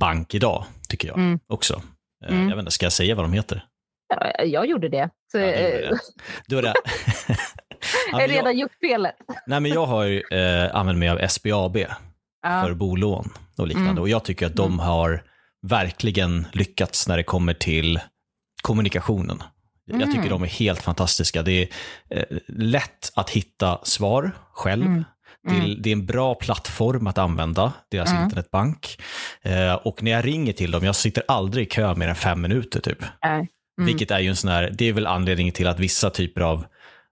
bank 0.00 0.34
idag, 0.34 0.64
tycker 0.88 1.08
jag 1.08 1.18
mm. 1.18 1.38
också. 1.46 1.82
Eh, 2.24 2.34
mm. 2.34 2.48
Jag 2.48 2.56
vet 2.56 2.62
inte, 2.62 2.72
ska 2.72 2.86
jag 2.86 2.92
säga 2.92 3.14
vad 3.14 3.24
de 3.24 3.32
heter? 3.32 3.64
Ja, 4.08 4.44
jag 4.44 4.66
gjorde 4.66 4.88
det. 4.88 5.10
Så, 5.32 5.38
ja, 5.38 5.46
det. 5.46 5.98
Du 6.46 6.54
har 6.54 6.62
det. 6.62 6.74
jag 8.10 8.18
har 8.18 8.28
redan 8.28 8.44
jag, 8.44 8.54
gjort 8.54 8.74
felet. 8.80 9.16
nej, 9.46 9.60
men 9.60 9.70
jag 9.70 9.86
har 9.86 10.04
ju, 10.04 10.20
eh, 10.20 10.76
använt 10.76 10.98
mig 10.98 11.08
av 11.08 11.28
SBAB 11.28 11.76
ja. 11.76 12.62
för 12.64 12.74
bolån 12.74 13.32
och 13.58 13.66
liknande. 13.66 13.90
Mm. 13.90 14.02
Och 14.02 14.08
jag 14.08 14.24
tycker 14.24 14.46
att 14.46 14.56
de 14.56 14.66
mm. 14.66 14.78
har 14.78 15.24
verkligen 15.66 16.46
lyckats 16.52 17.08
när 17.08 17.16
det 17.16 17.22
kommer 17.22 17.54
till 17.54 18.00
kommunikationen. 18.62 19.42
Mm. 19.88 20.00
Jag 20.00 20.10
tycker 20.10 20.26
mm. 20.26 20.30
de 20.30 20.42
är 20.42 20.46
helt 20.46 20.82
fantastiska. 20.82 21.42
Det 21.42 21.52
är 21.52 21.68
eh, 22.10 22.38
lätt 22.48 23.12
att 23.14 23.30
hitta 23.30 23.80
svar 23.82 24.30
själv. 24.52 24.86
Mm. 24.86 25.04
Mm. 25.48 25.60
Det, 25.60 25.72
är, 25.72 25.76
det, 25.76 25.90
är, 25.90 25.92
en 25.92 26.06
bra 26.06 26.34
plattform 26.34 27.06
att 27.06 27.18
använda, 27.18 27.72
deras 27.90 28.10
mm. 28.10 28.24
internetbank. 28.24 29.02
Eh, 29.42 29.74
och 29.74 30.02
när 30.02 30.10
jag 30.10 30.26
ringer 30.26 30.52
till 30.52 30.70
dem, 30.70 30.84
jag 30.84 30.96
sitter 30.96 31.22
aldrig 31.28 31.66
i 31.66 31.70
kö 31.70 31.94
mer 31.94 32.08
än 32.08 32.14
fem 32.14 32.42
minuter 32.42 32.80
typ. 32.80 33.02
Mm. 33.24 33.46
Vilket 33.86 34.10
är 34.10 34.18
ju 34.18 34.28
en 34.28 34.36
sån 34.36 34.50
här, 34.50 34.74
det 34.78 34.84
är 34.84 34.92
väl 34.92 35.06
anledningen 35.06 35.52
till 35.52 35.66
att 35.66 35.80
vissa 35.80 36.10
typer 36.10 36.40
av 36.40 36.66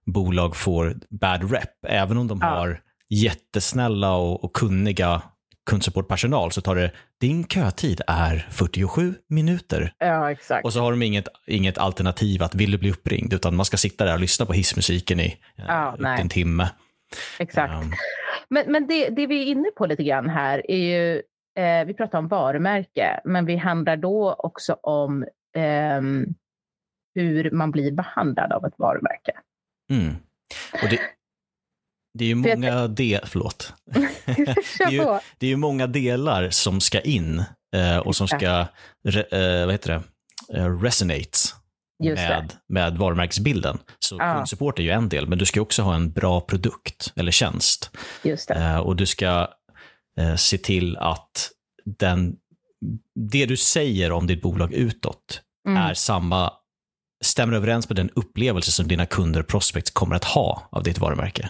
bolag 0.05 0.55
får 0.55 0.95
bad 1.09 1.51
rep. 1.51 1.85
Även 1.87 2.17
om 2.17 2.27
de 2.27 2.39
ja. 2.41 2.47
har 2.47 2.79
jättesnälla 3.09 4.13
och, 4.13 4.43
och 4.43 4.53
kunniga 4.53 5.21
kundsupportpersonal 5.65 6.51
så 6.51 6.61
tar 6.61 6.75
det, 6.75 6.91
din 7.21 7.47
kötid 7.47 8.01
är 8.07 8.47
47 8.51 9.13
minuter. 9.29 9.93
Ja, 9.97 10.31
exakt. 10.31 10.65
Och 10.65 10.73
så 10.73 10.79
har 10.79 10.91
de 10.91 11.01
inget, 11.01 11.27
inget 11.47 11.77
alternativ 11.77 12.43
att 12.43 12.55
vill 12.55 12.71
du 12.71 12.77
bli 12.77 12.91
uppringd, 12.91 13.33
utan 13.33 13.55
man 13.55 13.65
ska 13.65 13.77
sitta 13.77 14.05
där 14.05 14.13
och 14.13 14.19
lyssna 14.19 14.45
på 14.45 14.53
hissmusiken 14.53 15.19
i 15.19 15.37
ja, 15.55 15.95
upp 15.99 16.05
en 16.05 16.29
timme. 16.29 16.69
Exakt. 17.39 17.73
Um. 17.73 17.93
Men, 18.49 18.71
men 18.71 18.87
det, 18.87 19.09
det 19.09 19.27
vi 19.27 19.41
är 19.41 19.45
inne 19.45 19.71
på 19.77 19.85
lite 19.85 20.03
grann 20.03 20.29
här 20.29 20.71
är 20.71 20.77
ju, 20.77 21.21
eh, 21.63 21.85
vi 21.85 21.93
pratar 21.93 22.19
om 22.19 22.27
varumärke, 22.27 23.21
men 23.25 23.45
vi 23.45 23.55
handlar 23.55 23.97
då 23.97 24.33
också 24.33 24.73
om 24.73 25.23
eh, 25.55 26.01
hur 27.15 27.51
man 27.51 27.71
blir 27.71 27.91
behandlad 27.91 28.51
av 28.51 28.65
ett 28.65 28.73
varumärke. 28.77 29.31
Mm. 29.89 30.15
Och 30.83 30.89
det, 30.89 30.99
det 32.17 32.25
är 32.25 32.29
ju 32.29 32.35
många 32.35 32.87
del, 32.87 33.21
förlåt. 33.25 33.73
det, 34.77 34.83
är 34.83 34.91
ju, 34.91 35.19
det 35.37 35.45
är 35.45 35.49
ju 35.49 35.55
många 35.55 35.87
delar 35.87 36.49
som 36.49 36.81
ska 36.81 37.01
in 37.01 37.43
eh, 37.75 37.97
och 37.97 38.15
som 38.15 38.27
ska 38.27 38.67
re, 39.07 39.21
eh, 39.21 39.65
vad 39.65 39.73
heter 39.73 39.89
det? 39.89 40.03
Eh, 40.59 40.79
resonate 40.79 41.37
med, 41.99 42.53
med 42.69 42.97
varumärkesbilden. 42.97 43.77
Så 43.99 44.15
ja. 44.19 44.33
kundsupport 44.35 44.79
är 44.79 44.83
ju 44.83 44.89
en 44.89 45.09
del, 45.09 45.27
men 45.27 45.37
du 45.37 45.45
ska 45.45 45.61
också 45.61 45.81
ha 45.81 45.95
en 45.95 46.11
bra 46.11 46.41
produkt 46.41 47.13
eller 47.15 47.31
tjänst. 47.31 47.91
Just 48.23 48.51
eh, 48.51 48.77
och 48.77 48.95
du 48.95 49.05
ska 49.05 49.47
eh, 50.19 50.35
se 50.35 50.57
till 50.57 50.97
att 50.97 51.49
den, 51.99 52.35
det 53.31 53.45
du 53.45 53.57
säger 53.57 54.11
om 54.11 54.27
ditt 54.27 54.41
bolag 54.41 54.73
utåt 54.73 55.41
mm. 55.67 55.83
är 55.83 55.93
samma, 55.93 56.53
stämmer 57.23 57.57
överens 57.57 57.89
med 57.89 57.95
den 57.95 58.09
upplevelse 58.09 58.71
som 58.71 58.87
dina 58.87 59.05
kunder 59.05 59.39
och 59.39 59.47
prospects 59.47 59.91
kommer 59.91 60.15
att 60.15 60.23
ha 60.23 60.69
av 60.71 60.83
ditt 60.83 60.97
varumärke. 60.97 61.49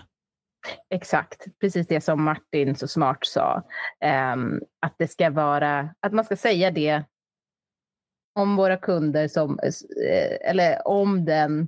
Exakt, 0.90 1.46
precis 1.62 1.88
det 1.88 2.02
som 2.02 2.24
Martin 2.24 2.76
så 2.76 2.88
smart 2.88 3.20
sa. 3.22 3.64
Um, 4.34 4.62
att 4.82 4.96
det 4.98 5.08
ska 5.08 5.30
vara, 5.30 5.90
att 6.00 6.14
man 6.14 6.26
ska 6.26 6.36
säga 6.36 6.72
det 6.72 7.04
om 8.40 8.56
våra 8.56 8.78
kunder 8.78 9.28
som, 9.28 9.60
eh, 9.60 10.50
eller 10.50 10.88
om 10.88 11.26
den 11.26 11.68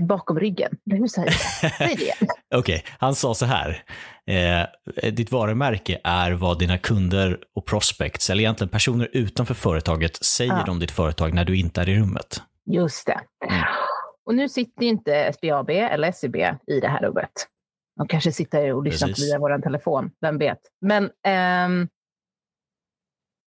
bakom 0.00 0.40
ryggen. 0.40 0.76
Hur 0.90 1.06
säger 1.06 1.28
jag? 1.62 1.72
Säg 1.72 1.96
det. 1.96 2.26
Okej, 2.54 2.58
okay. 2.58 2.82
han 2.98 3.14
sa 3.14 3.34
så 3.34 3.46
här. 3.46 3.82
Eh, 4.26 5.12
ditt 5.12 5.32
varumärke 5.32 6.00
är 6.04 6.32
vad 6.32 6.58
dina 6.58 6.78
kunder 6.78 7.38
och 7.54 7.66
prospects, 7.66 8.30
eller 8.30 8.42
egentligen 8.42 8.68
personer 8.68 9.08
utanför 9.12 9.54
företaget, 9.54 10.24
säger 10.24 10.62
ja. 10.66 10.70
om 10.70 10.78
ditt 10.78 10.90
företag 10.90 11.34
när 11.34 11.44
du 11.44 11.58
inte 11.58 11.80
är 11.80 11.88
i 11.88 11.98
rummet. 12.00 12.42
Just 12.66 13.06
det. 13.06 13.20
Mm. 13.48 13.62
Och 14.26 14.34
nu 14.34 14.48
sitter 14.48 14.82
inte 14.82 15.32
SBAB 15.32 15.70
eller 15.70 16.12
SEB 16.12 16.36
i 16.66 16.80
det 16.80 16.88
här 16.88 17.00
rummet. 17.00 17.48
De 17.96 18.08
kanske 18.08 18.32
sitter 18.32 18.72
och 18.72 18.84
lyssnar 18.84 19.08
Precis. 19.08 19.32
via 19.32 19.38
vår 19.38 19.62
telefon, 19.62 20.10
vem 20.20 20.38
vet. 20.38 20.60
Men 20.80 21.10
ehm, 21.22 21.88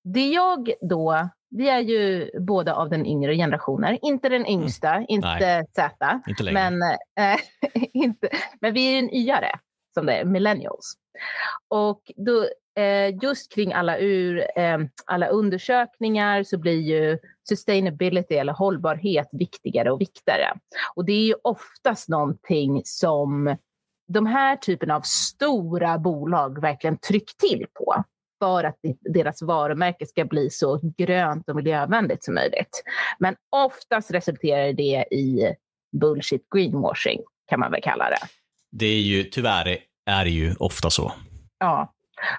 det 0.04 0.30
jag 0.30 0.72
då, 0.82 1.30
vi 1.50 1.70
är 1.70 1.80
ju 1.80 2.32
båda 2.40 2.76
av 2.76 2.90
den 2.90 3.06
yngre 3.06 3.36
generationen, 3.36 3.98
inte 4.02 4.30
den 4.30 4.46
mm. 4.46 4.62
yngsta, 4.62 4.94
mm. 4.94 5.06
inte. 5.08 5.66
Z, 5.76 6.22
men, 6.52 6.74
inte, 7.94 8.30
men 8.62 8.74
vi 8.74 8.94
är 8.94 9.00
en 9.00 9.16
yare, 9.16 9.52
som 9.94 10.06
det 10.06 10.14
är, 10.14 10.26
millennials. 10.26 10.94
Och 11.68 12.12
då, 12.16 12.46
eh, 12.82 13.16
just 13.22 13.54
kring 13.54 13.74
alla, 13.74 14.00
ur, 14.00 14.60
eh, 14.60 14.78
alla 15.06 15.28
undersökningar 15.28 16.44
så 16.44 16.58
blir 16.58 16.80
ju 16.80 17.20
sustainability 17.50 18.36
eller 18.36 18.54
hållbarhet 18.54 19.30
viktigare 19.32 19.92
och 19.92 20.02
viktigare. 20.02 20.54
Och 20.96 21.06
det 21.06 21.14
är 21.14 21.26
ju 21.26 21.36
oftast 21.44 22.10
någonting 22.10 22.82
som 22.86 23.58
de 24.10 24.26
här 24.26 24.56
typen 24.56 24.92
av 24.92 25.02
stora 25.02 25.98
bolag 25.98 26.62
verkligen 26.62 26.98
tryckt 26.98 27.38
till 27.40 27.66
på 27.74 28.04
för 28.40 28.64
att 28.64 28.78
deras 29.14 29.42
varumärke 29.42 30.06
ska 30.06 30.26
bli 30.26 30.50
så 30.50 30.80
grönt 30.98 31.50
och 31.50 31.56
miljövänligt 31.56 32.24
som 32.24 32.34
möjligt. 32.34 32.84
Men 33.20 33.36
oftast 33.50 34.12
resulterar 34.12 34.74
det 34.74 35.06
i 35.12 35.56
bullshit 36.02 36.50
greenwashing, 36.56 37.20
kan 37.50 37.60
man 37.60 37.72
väl 37.72 37.82
kalla 37.82 38.10
det. 38.10 38.20
Det 38.72 38.86
är 38.86 39.02
ju, 39.02 39.24
tyvärr 39.24 39.78
är 40.06 40.24
det 40.24 40.32
ju 40.32 40.56
ofta 40.60 40.90
så. 40.90 41.12
Ja, 41.60 41.94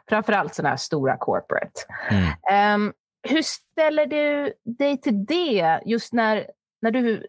framförallt 0.08 0.54
sådana 0.54 0.68
här 0.68 0.76
stora 0.76 1.16
corporate. 1.16 1.80
Mm. 2.10 2.86
Um, 2.86 2.92
hur 3.28 3.42
ställer 3.42 4.06
du 4.06 4.52
dig 4.78 5.00
till 5.00 5.24
det 5.24 5.80
just 5.86 6.12
när, 6.12 6.46
när 6.82 6.90
du 6.90 7.26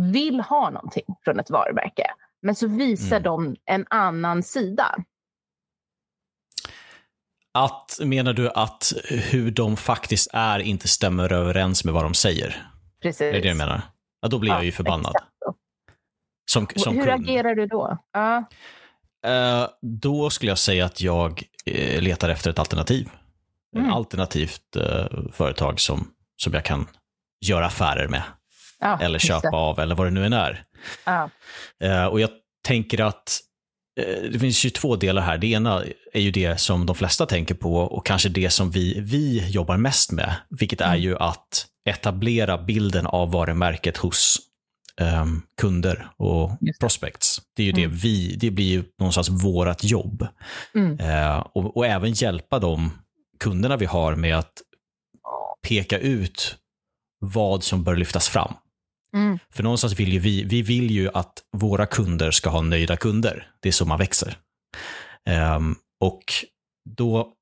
vill 0.00 0.40
ha 0.40 0.70
någonting 0.70 1.04
från 1.24 1.40
ett 1.40 1.50
varumärke? 1.50 2.06
Men 2.46 2.54
så 2.54 2.68
visar 2.68 3.16
mm. 3.16 3.22
de 3.22 3.56
en 3.64 3.86
annan 3.90 4.42
sida. 4.42 4.96
Att, 7.54 7.98
menar 8.04 8.32
du 8.32 8.50
att 8.50 8.92
hur 9.08 9.50
de 9.50 9.76
faktiskt 9.76 10.30
är 10.32 10.58
inte 10.58 10.88
stämmer 10.88 11.32
överens 11.32 11.84
med 11.84 11.94
vad 11.94 12.04
de 12.04 12.14
säger? 12.14 12.68
Precis. 13.02 13.20
Är 13.20 13.32
det 13.32 13.40
du 13.40 13.54
menar? 13.54 13.82
Ja, 14.20 14.28
då 14.28 14.38
blir 14.38 14.50
ja, 14.50 14.56
jag 14.56 14.64
ju 14.64 14.72
förbannad. 14.72 15.12
Som, 16.50 16.66
som 16.76 16.96
hur 16.96 17.06
kund. 17.06 17.24
agerar 17.24 17.54
du 17.54 17.66
då? 17.66 17.98
Ja. 18.12 18.44
Uh, 19.26 19.68
då 19.82 20.30
skulle 20.30 20.50
jag 20.50 20.58
säga 20.58 20.84
att 20.84 21.00
jag 21.00 21.42
uh, 21.70 22.02
letar 22.02 22.28
efter 22.28 22.50
ett 22.50 22.58
alternativ. 22.58 23.08
mm. 23.76 23.92
alternativt 23.92 24.76
eh, 24.76 25.06
företag 25.32 25.80
som, 25.80 26.10
som 26.36 26.54
jag 26.54 26.64
kan 26.64 26.86
göra 27.46 27.66
affärer 27.66 28.08
med. 28.08 28.22
Ja, 28.80 28.98
eller 29.00 29.18
köpa 29.18 29.56
av 29.56 29.80
eller 29.80 29.94
vad 29.94 30.06
det 30.06 30.10
nu 30.10 30.26
än 30.26 30.32
är. 30.32 30.64
Ja. 31.04 31.30
Eh, 31.82 32.04
och 32.04 32.20
jag 32.20 32.30
tänker 32.66 33.00
att 33.00 33.40
eh, 34.00 34.30
det 34.30 34.38
finns 34.38 34.64
ju 34.64 34.70
två 34.70 34.96
delar 34.96 35.22
här. 35.22 35.38
Det 35.38 35.46
ena 35.46 35.84
är 36.12 36.20
ju 36.20 36.30
det 36.30 36.60
som 36.60 36.86
de 36.86 36.96
flesta 36.96 37.26
tänker 37.26 37.54
på 37.54 37.76
och 37.76 38.06
kanske 38.06 38.28
det 38.28 38.50
som 38.50 38.70
vi, 38.70 39.00
vi 39.00 39.50
jobbar 39.50 39.76
mest 39.76 40.12
med, 40.12 40.36
vilket 40.50 40.80
är 40.80 40.86
mm. 40.86 41.00
ju 41.00 41.16
att 41.16 41.66
etablera 41.88 42.58
bilden 42.58 43.06
av 43.06 43.32
varumärket 43.32 43.96
hos 43.96 44.38
um, 45.00 45.42
kunder 45.60 46.08
och 46.16 46.50
prospects. 46.80 47.42
Det 47.56 47.62
är 47.62 47.66
ju 47.66 47.72
mm. 47.72 47.82
det 47.82 47.96
vi, 47.96 48.36
det 48.36 48.50
blir 48.50 48.66
ju 48.66 48.84
någonstans 48.98 49.28
vårt 49.28 49.84
jobb. 49.84 50.26
Mm. 50.74 51.00
Uh, 51.00 51.38
och, 51.38 51.76
och, 51.76 51.86
även 51.86 52.12
hjälpa 52.12 52.58
de 52.58 52.90
kunderna 53.40 53.76
vi 53.76 53.86
har 53.86 54.14
med 54.14 54.38
att 54.38 54.52
peka 55.68 55.98
ut 55.98 56.56
vad 57.20 57.64
som 57.64 57.84
bör 57.84 57.96
lyftas 57.96 58.28
fram. 58.28 58.54
Mm. 59.14 59.38
För 59.50 59.62
någonstans 59.62 60.00
vill 60.00 60.12
ju 60.12 60.18
vi, 60.18 60.44
vi 60.44 60.62
vill 60.62 60.90
ju 60.90 61.10
att 61.14 61.42
våra 61.56 61.86
kunder 61.86 62.30
ska 62.30 62.50
ha 62.50 62.60
nöjda 62.60 62.96
kunder. 62.96 63.50
Det 63.60 63.68
är 63.68 63.72
så 63.72 63.84
man 63.84 63.98
växer. 63.98 64.36
Um, 65.56 65.76
och 66.00 66.24
då, 66.96 67.32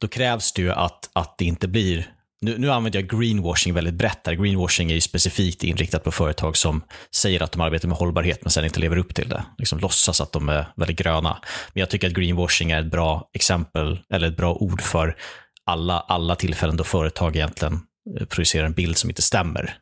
då 0.00 0.08
krävs 0.08 0.52
det 0.52 0.62
ju 0.62 0.72
att, 0.72 1.10
att 1.12 1.38
det 1.38 1.44
inte 1.44 1.68
blir 1.68 2.16
nu, 2.40 2.58
nu 2.58 2.70
använder 2.70 3.00
jag 3.00 3.20
greenwashing 3.20 3.74
väldigt 3.74 3.94
brett 3.94 4.24
där. 4.24 4.32
Greenwashing 4.32 4.90
är 4.90 4.94
ju 4.94 5.00
specifikt 5.00 5.64
inriktat 5.64 6.04
på 6.04 6.12
företag 6.12 6.56
som 6.56 6.82
säger 7.14 7.42
att 7.42 7.52
de 7.52 7.60
arbetar 7.60 7.88
med 7.88 7.96
hållbarhet 7.98 8.42
men 8.42 8.50
sen 8.50 8.64
inte 8.64 8.80
lever 8.80 8.96
upp 8.96 9.14
till 9.14 9.28
det. 9.28 9.44
Liksom 9.58 9.78
låtsas 9.78 10.20
att 10.20 10.32
de 10.32 10.48
är 10.48 10.72
väldigt 10.76 10.98
gröna. 10.98 11.38
Men 11.72 11.80
jag 11.80 11.90
tycker 11.90 12.06
att 12.06 12.14
greenwashing 12.14 12.70
är 12.70 12.80
ett 12.80 12.90
bra 12.90 13.30
exempel, 13.34 13.98
eller 14.10 14.28
ett 14.28 14.36
bra 14.36 14.54
ord 14.54 14.82
för 14.82 15.16
alla, 15.64 16.00
alla 16.00 16.34
tillfällen 16.34 16.76
då 16.76 16.84
företag 16.84 17.36
egentligen 17.36 17.80
eh, 18.20 18.26
producerar 18.26 18.66
en 18.66 18.72
bild 18.72 18.96
som 18.96 19.10
inte 19.10 19.22
stämmer 19.22 19.76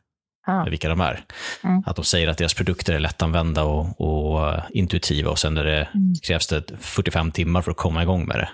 ah. 0.45 0.63
med 0.63 0.69
vilka 0.69 0.89
de 0.89 1.01
är. 1.01 1.23
Mm. 1.63 1.83
Att 1.85 1.95
de 1.95 2.05
säger 2.05 2.27
att 2.27 2.37
deras 2.37 2.53
produkter 2.53 2.93
är 2.93 2.99
lättanvända 2.99 3.63
och, 3.63 4.01
och 4.01 4.47
uh, 4.47 4.63
intuitiva 4.69 5.31
och 5.31 5.39
sen 5.39 5.57
är 5.57 5.63
det, 5.63 5.87
mm. 5.93 6.13
krävs 6.23 6.47
det 6.47 6.63
45 6.79 7.31
timmar 7.31 7.61
för 7.61 7.71
att 7.71 7.77
komma 7.77 8.03
igång 8.03 8.25
med 8.25 8.37
det. 8.37 8.49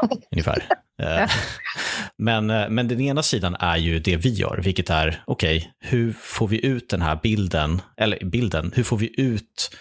Ungefär. 0.30 0.64
Eh, 1.02 1.30
men, 2.18 2.50
eh, 2.50 2.68
men 2.68 2.88
den 2.88 3.00
ena 3.00 3.22
sidan 3.22 3.56
är 3.60 3.76
ju 3.76 3.98
det 3.98 4.16
vi 4.16 4.28
gör, 4.28 4.60
vilket 4.64 4.90
är, 4.90 5.22
okej, 5.26 5.56
okay, 5.56 5.70
hur 5.80 6.12
får 6.12 6.48
vi 6.48 6.66
ut 6.66 6.88
den 6.88 7.02
här 7.02 7.18
bilden, 7.22 7.82
eller 7.96 8.24
bilden, 8.24 8.72
hur 8.74 8.82
får 8.82 8.96
vi 8.96 9.20
ut 9.20 9.76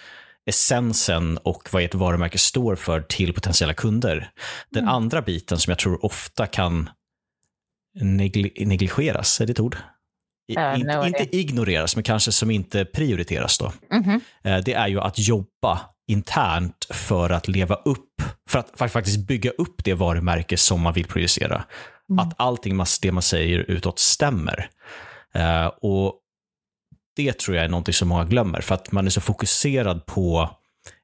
essensen 0.45 1.37
och 1.37 1.69
vad 1.71 1.83
ert 1.83 1.95
varumärke 1.95 2.37
står 2.37 2.75
för 2.75 3.01
till 3.01 3.33
potentiella 3.33 3.73
kunder. 3.73 4.29
Den 4.69 4.83
mm. 4.83 4.95
andra 4.95 5.21
biten 5.21 5.57
som 5.57 5.71
jag 5.71 5.79
tror 5.79 6.05
ofta 6.05 6.47
kan 6.47 6.89
negli 8.01 8.65
negligeras, 8.65 9.41
är 9.41 9.45
det 9.45 9.51
ett 9.51 9.59
ord? 9.59 9.77
Uh, 10.51 10.79
In, 10.79 10.87
no 10.87 11.05
inte 11.05 11.37
ignoreras, 11.37 11.95
men 11.95 12.03
kanske 12.03 12.31
som 12.31 12.51
inte 12.51 12.85
prioriteras 12.85 13.57
då. 13.57 13.73
Mm 13.91 14.03
-hmm. 14.03 14.61
Det 14.61 14.73
är 14.73 14.87
ju 14.87 14.99
att 14.99 15.19
jobba 15.19 15.79
internt 16.07 16.87
för 16.89 17.29
att 17.29 17.47
leva 17.47 17.75
upp, 17.75 18.21
för 18.49 18.59
att, 18.59 18.91
faktiskt 18.91 19.27
bygga 19.27 19.51
upp 19.51 19.83
det 19.83 19.93
varumärke 19.93 20.57
som 20.57 20.81
man 20.81 20.93
vill 20.93 21.07
projicera. 21.07 21.63
Mm. 22.09 22.19
Att 22.19 22.33
allting 22.37 22.75
man, 22.75 22.85
det 23.01 23.11
man 23.11 23.23
säger 23.23 23.59
utåt 23.59 23.99
stämmer. 23.99 24.69
Uh, 25.35 25.65
och 25.65 26.19
det 27.15 27.39
tror 27.39 27.57
jag 27.57 27.65
är 27.65 27.69
någonting 27.69 27.93
som 27.93 28.07
många 28.07 28.25
glömmer, 28.25 28.61
för 28.61 28.75
att 28.75 28.91
man 28.91 29.05
är 29.05 29.09
så 29.09 29.21
fokuserad 29.21 30.05
på 30.05 30.49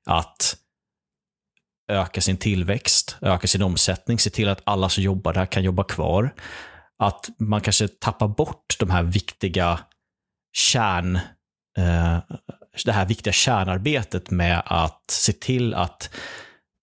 att 0.05 0.58
öka 1.91 2.22
sin 2.22 2.38
tillväxt, 2.38 3.17
öka 3.22 3.48
sin 3.48 3.62
omsättning, 3.62 4.19
se 4.19 4.29
till 4.29 4.50
att 4.50 4.62
alla 4.63 4.89
som 4.89 5.03
jobbar 5.03 5.34
där 5.34 5.46
kan 5.46 5.63
jobba 5.63 5.84
kvar. 5.84 6.34
Att 6.99 7.29
man 7.39 7.61
kanske 7.61 7.87
tappar 7.87 8.27
bort 8.27 8.75
de 8.79 8.89
här 8.89 9.03
viktiga 9.03 9.79
kärn, 10.57 11.15
eh, 11.77 12.17
det 12.85 12.91
här 12.91 13.05
viktiga 13.05 13.33
kärnarbetet 13.33 14.31
med 14.31 14.62
att 14.65 15.03
se 15.12 15.33
till 15.33 15.73
att 15.73 16.09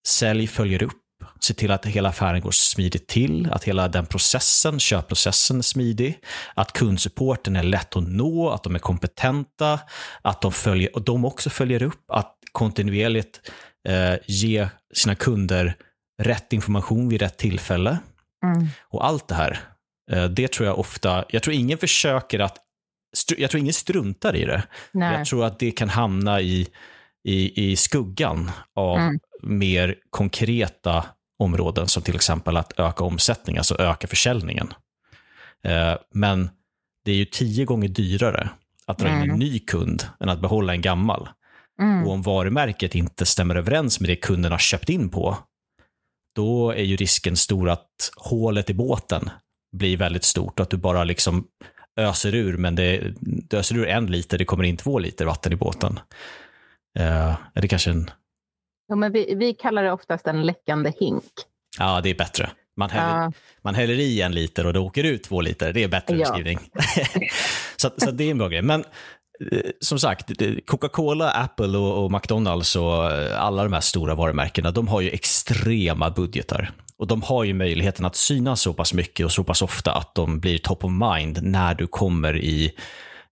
sälj 0.07 0.47
följer 0.47 0.83
upp, 0.83 0.93
se 1.39 1.53
till 1.53 1.71
att 1.71 1.85
hela 1.85 2.09
affären 2.09 2.41
går 2.41 2.51
smidigt 2.51 3.07
till, 3.07 3.51
att 3.51 3.63
hela 3.63 3.87
den 3.87 4.05
processen, 4.05 4.79
köpprocessen 4.79 5.57
är 5.57 5.61
smidig, 5.61 6.19
att 6.53 6.73
kundsupporten 6.73 7.55
är 7.55 7.63
lätt 7.63 7.95
att 7.95 8.07
nå, 8.07 8.49
att 8.49 8.63
de 8.63 8.75
är 8.75 8.79
kompetenta, 8.79 9.79
att 10.21 10.41
de, 10.41 10.51
följer, 10.51 10.95
och 10.95 11.01
de 11.01 11.25
också 11.25 11.49
följer 11.49 11.83
upp, 11.83 12.11
att 12.11 12.33
kontinuerligt 12.51 13.51
eh, 13.87 14.15
ge 14.27 14.67
sina 14.93 15.15
kunder 15.15 15.75
rätt 16.21 16.53
information 16.53 17.09
vid 17.09 17.21
rätt 17.21 17.37
tillfälle. 17.37 17.97
Mm. 18.45 18.67
Och 18.89 19.05
allt 19.05 19.27
det 19.27 19.35
här, 19.35 19.59
det 20.29 20.51
tror 20.51 20.67
jag 20.67 20.79
ofta, 20.79 21.25
jag 21.29 21.43
tror 21.43 21.55
ingen 21.55 21.77
försöker 21.77 22.39
att 22.39 22.57
jag 23.37 23.51
tror 23.51 23.61
ingen 23.61 23.73
struntar 23.73 24.35
i 24.35 24.45
det. 24.45 24.63
Nej. 24.91 25.17
Jag 25.17 25.25
tror 25.27 25.45
att 25.45 25.59
det 25.59 25.71
kan 25.71 25.89
hamna 25.89 26.41
i, 26.41 26.67
i, 27.23 27.71
i 27.71 27.75
skuggan 27.75 28.51
av 28.75 28.97
mm. 28.97 29.19
mer 29.41 29.95
konkreta 30.09 31.05
områden 31.39 31.87
som 31.87 32.03
till 32.03 32.15
exempel 32.15 32.57
att 32.57 32.79
öka 32.79 33.03
omsättningen, 33.03 33.59
alltså 33.59 33.81
öka 33.81 34.07
försäljningen. 34.07 34.73
Eh, 35.63 35.95
men 36.13 36.49
det 37.05 37.11
är 37.11 37.15
ju 37.15 37.25
tio 37.25 37.65
gånger 37.65 37.87
dyrare 37.87 38.49
att 38.85 38.97
dra 38.97 39.07
in 39.07 39.15
mm. 39.15 39.29
en 39.29 39.39
ny 39.39 39.59
kund 39.59 40.03
än 40.19 40.29
att 40.29 40.41
behålla 40.41 40.73
en 40.73 40.81
gammal. 40.81 41.29
Mm. 41.81 42.03
Och 42.03 42.13
om 42.13 42.21
varumärket 42.21 42.95
inte 42.95 43.25
stämmer 43.25 43.55
överens 43.55 43.99
med 43.99 44.09
det 44.09 44.15
kunden 44.15 44.51
har 44.51 44.59
köpt 44.59 44.89
in 44.89 45.09
på, 45.09 45.37
då 46.35 46.71
är 46.71 46.83
ju 46.83 46.95
risken 46.95 47.37
stor 47.37 47.69
att 47.69 48.11
hålet 48.15 48.69
i 48.69 48.73
båten 48.73 49.29
blir 49.77 49.97
väldigt 49.97 50.23
stort 50.23 50.59
och 50.59 50.63
att 50.63 50.69
du 50.69 50.77
bara 50.77 51.03
liksom 51.03 51.47
öser 51.97 52.35
ur, 52.35 52.57
men 52.57 52.75
det, 52.75 53.13
det 53.21 53.57
öser 53.57 53.77
ur 53.77 53.87
en 53.87 54.05
liter, 54.05 54.37
det 54.37 54.45
kommer 54.45 54.63
in 54.63 54.77
två 54.77 54.99
liter 54.99 55.25
vatten 55.25 55.53
i 55.53 55.55
båten. 55.55 55.99
Uh, 56.99 57.35
är 57.53 57.61
det 57.61 57.67
kanske 57.67 57.89
en... 57.89 58.11
Ja, 58.87 58.95
men 58.95 59.11
vi, 59.11 59.35
vi 59.35 59.53
kallar 59.53 59.83
det 59.83 59.91
oftast 59.91 60.27
en 60.27 60.41
läckande 60.45 60.93
hink. 60.99 61.23
Ja, 61.79 62.01
det 62.01 62.09
är 62.09 62.15
bättre. 62.15 62.49
Man 62.77 62.89
häller, 62.89 63.25
uh. 63.25 63.29
man 63.61 63.75
häller 63.75 63.93
i 63.93 64.21
en 64.21 64.31
liter 64.31 64.65
och 64.65 64.73
det 64.73 64.79
åker 64.79 65.03
ut 65.03 65.23
två 65.23 65.41
liter. 65.41 65.73
Det 65.73 65.83
är 65.83 65.87
bättre 65.87 66.17
ja. 66.17 66.19
beskrivning. 66.19 66.59
så, 67.75 67.89
så 67.97 68.11
det 68.11 68.23
är 68.23 68.31
en 68.31 68.37
bra 68.37 68.47
grej. 68.47 68.61
Men 68.61 68.83
eh, 69.51 69.71
som 69.79 69.99
sagt, 69.99 70.31
Coca-Cola, 70.65 71.31
Apple 71.31 71.77
och, 71.77 72.03
och, 72.03 72.11
McDonalds 72.11 72.75
och 72.75 73.11
eh, 73.11 73.41
alla 73.41 73.63
de 73.63 73.73
här 73.73 73.81
stora 73.81 74.15
varumärkena, 74.15 74.71
de 74.71 74.87
har 74.87 75.01
ju 75.01 75.09
extrema 75.09 76.09
budgetar. 76.09 76.71
Och 76.99 77.07
de 77.07 77.21
har 77.21 77.43
ju 77.43 77.53
möjligheten 77.53 78.05
att 78.05 78.15
synas 78.15 78.61
så 78.61 78.73
pass 78.73 78.93
mycket 78.93 79.25
och 79.25 79.31
så 79.31 79.43
pass 79.43 79.61
ofta 79.61 79.91
att 79.91 80.15
de 80.15 80.39
blir 80.39 80.57
top 80.57 80.83
of 80.83 80.91
mind 80.91 81.43
när 81.43 81.75
du 81.75 81.87
kommer 81.87 82.37
i 82.37 82.73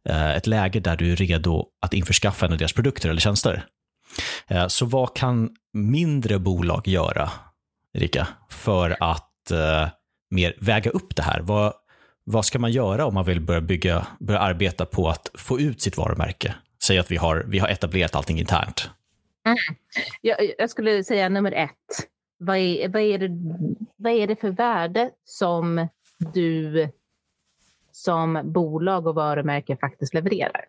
eh, 0.09 0.35
ett 0.35 0.47
läge 0.47 0.79
där 0.79 0.95
du 0.95 1.11
är 1.11 1.15
redo 1.15 1.65
att 1.81 1.93
införskaffa 1.93 2.45
en 2.45 2.51
av 2.51 2.57
deras 2.57 2.73
produkter 2.73 3.09
eller 3.09 3.21
tjänster. 3.21 3.65
Eh, 4.47 4.67
så 4.67 4.85
vad 4.85 5.15
kan 5.15 5.49
mindre 5.73 6.39
bolag 6.39 6.87
göra, 6.87 7.31
Erika, 7.93 8.27
för 8.49 8.97
att 8.99 9.51
eh, 9.51 9.87
mer 10.29 10.55
väga 10.61 10.91
upp 10.91 11.15
det 11.15 11.23
här? 11.23 11.39
Vad, 11.39 11.73
vad 12.23 12.45
ska 12.45 12.59
man 12.59 12.71
göra 12.71 13.05
om 13.05 13.13
man 13.13 13.25
vill 13.25 13.41
börja, 13.41 13.61
bygga, 13.61 14.07
börja 14.19 14.39
arbeta 14.39 14.85
på 14.85 15.09
att 15.09 15.29
få 15.33 15.59
ut 15.59 15.81
sitt 15.81 15.97
varumärke? 15.97 16.55
Säg 16.83 16.97
att 16.97 17.11
vi 17.11 17.17
har, 17.17 17.45
vi 17.47 17.59
har 17.59 17.67
etablerat 17.67 18.15
allting 18.15 18.39
internt. 18.39 18.89
Mm. 19.45 19.57
Jag, 20.21 20.37
jag, 20.57 20.69
skulle 20.69 21.03
säga 21.03 21.29
nummer 21.29 21.51
ett, 21.51 21.71
vad 22.45 22.57
är, 22.57 22.89
vad, 22.89 23.01
är 23.01 23.17
det, 23.17 23.29
vad 23.95 24.13
är 24.13 24.27
det 24.27 24.35
för 24.35 24.49
värde 24.49 25.11
som 25.23 25.87
du 26.33 26.87
som 27.91 28.41
bolag 28.43 29.07
och 29.07 29.15
varumärke 29.15 29.77
faktiskt 29.77 30.13
levererar? 30.13 30.65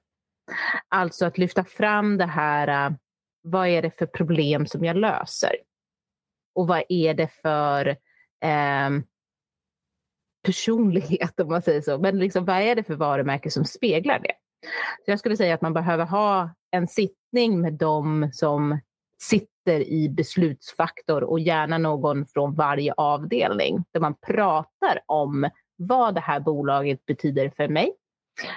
Alltså 0.89 1.27
att 1.27 1.39
lyfta 1.39 1.65
fram 1.65 2.19
det 2.19 2.27
här, 2.27 2.87
äh, 2.87 2.97
vad 3.43 3.69
är 3.69 3.83
det 3.83 3.99
för 3.99 4.07
problem 4.07 4.67
som 4.67 4.85
jag 4.85 4.97
löser? 4.97 5.57
Och 6.55 6.67
vad 6.69 6.83
är 6.89 7.15
det 7.15 7.29
för 7.29 7.87
eh, 8.41 8.91
personlighet, 10.45 11.41
om 11.41 11.49
man 11.49 11.63
säger 11.63 11.81
så. 11.83 11.99
Men 11.99 12.19
liksom, 12.19 12.45
vad 12.45 12.63
är 12.63 12.75
det 12.75 12.85
för 12.85 12.95
varumärke 12.95 13.51
som 13.51 13.65
speglar 13.65 14.19
det? 14.19 14.33
Så 15.05 15.11
jag 15.11 15.19
skulle 15.19 15.37
säga 15.37 15.55
att 15.55 15.63
man 15.63 15.75
behöver 15.75 16.05
ha 16.05 16.51
en 16.71 16.87
sittning 16.87 17.61
med 17.61 17.73
dem 17.73 18.31
som 18.33 18.81
sitter 19.23 19.56
sitter 19.67 19.81
i 19.81 20.09
beslutsfaktor 20.09 21.25
och 21.25 21.41
gärna 21.41 21.79
någon 21.79 22.27
från 22.27 22.55
varje 22.55 22.93
avdelning 22.97 23.85
där 23.93 24.01
man 24.01 24.15
pratar 24.15 25.01
om 25.07 25.51
vad 25.77 26.15
det 26.15 26.21
här 26.21 26.41
bolaget 26.41 27.07
betyder 27.07 27.51
för 27.57 27.69
mig, 27.69 27.93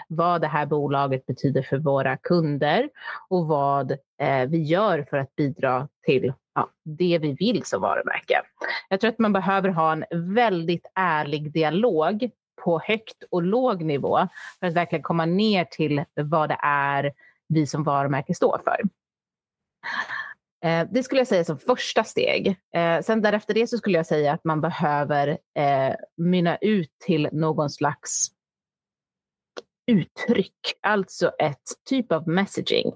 vad 0.08 0.42
det 0.42 0.48
här 0.48 0.66
bolaget 0.66 1.26
betyder 1.26 1.62
för 1.62 1.78
våra 1.78 2.18
kunder 2.18 2.90
och 3.30 3.48
vad 3.48 3.92
eh, 4.22 4.46
vi 4.48 4.64
gör 4.64 5.06
för 5.10 5.18
att 5.18 5.36
bidra 5.36 5.88
till 6.06 6.34
ja, 6.56 6.70
det 6.84 7.20
vi 7.22 7.34
vill 7.34 7.64
som 7.66 7.82
varumärke. 7.82 8.42
Jag 8.90 9.00
tror 9.00 9.10
att 9.10 9.20
man 9.20 9.34
behöver 9.34 9.70
ha 9.70 9.92
en 9.92 10.34
väldigt 10.34 10.92
ärlig 10.96 11.52
dialog 11.54 12.30
på 12.64 12.80
högt 12.80 13.24
och 13.32 13.44
låg 13.44 13.82
nivå 13.84 14.28
för 14.60 14.68
att 14.68 14.74
verkligen 14.74 15.04
komma 15.04 15.26
ner 15.26 15.66
till 15.66 16.04
vad 16.16 16.50
det 16.50 16.60
är 16.64 17.12
vi 17.48 17.68
som 17.68 17.84
varumärke 17.84 18.34
står 18.34 18.62
för. 18.64 18.82
Eh, 20.66 20.88
det 20.92 21.04
skulle 21.04 21.22
jag 21.22 21.28
säga 21.28 21.44
som 21.44 21.58
första 21.58 22.04
steg. 22.04 22.48
Eh, 22.76 23.02
sen 23.02 23.22
därefter 23.22 23.54
det 23.54 23.68
så 23.68 23.78
skulle 23.78 23.98
jag 23.98 24.06
säga 24.06 24.34
att 24.34 24.44
man 24.44 24.62
behöver 24.62 25.28
eh, 25.58 25.96
mynna 26.18 26.58
ut 26.58 26.92
till 27.06 27.30
någon 27.32 27.70
slags 27.70 28.32
uttryck, 29.92 30.74
alltså 30.82 31.32
ett 31.40 31.64
typ 31.90 32.12
av 32.12 32.28
messaging. 32.28 32.88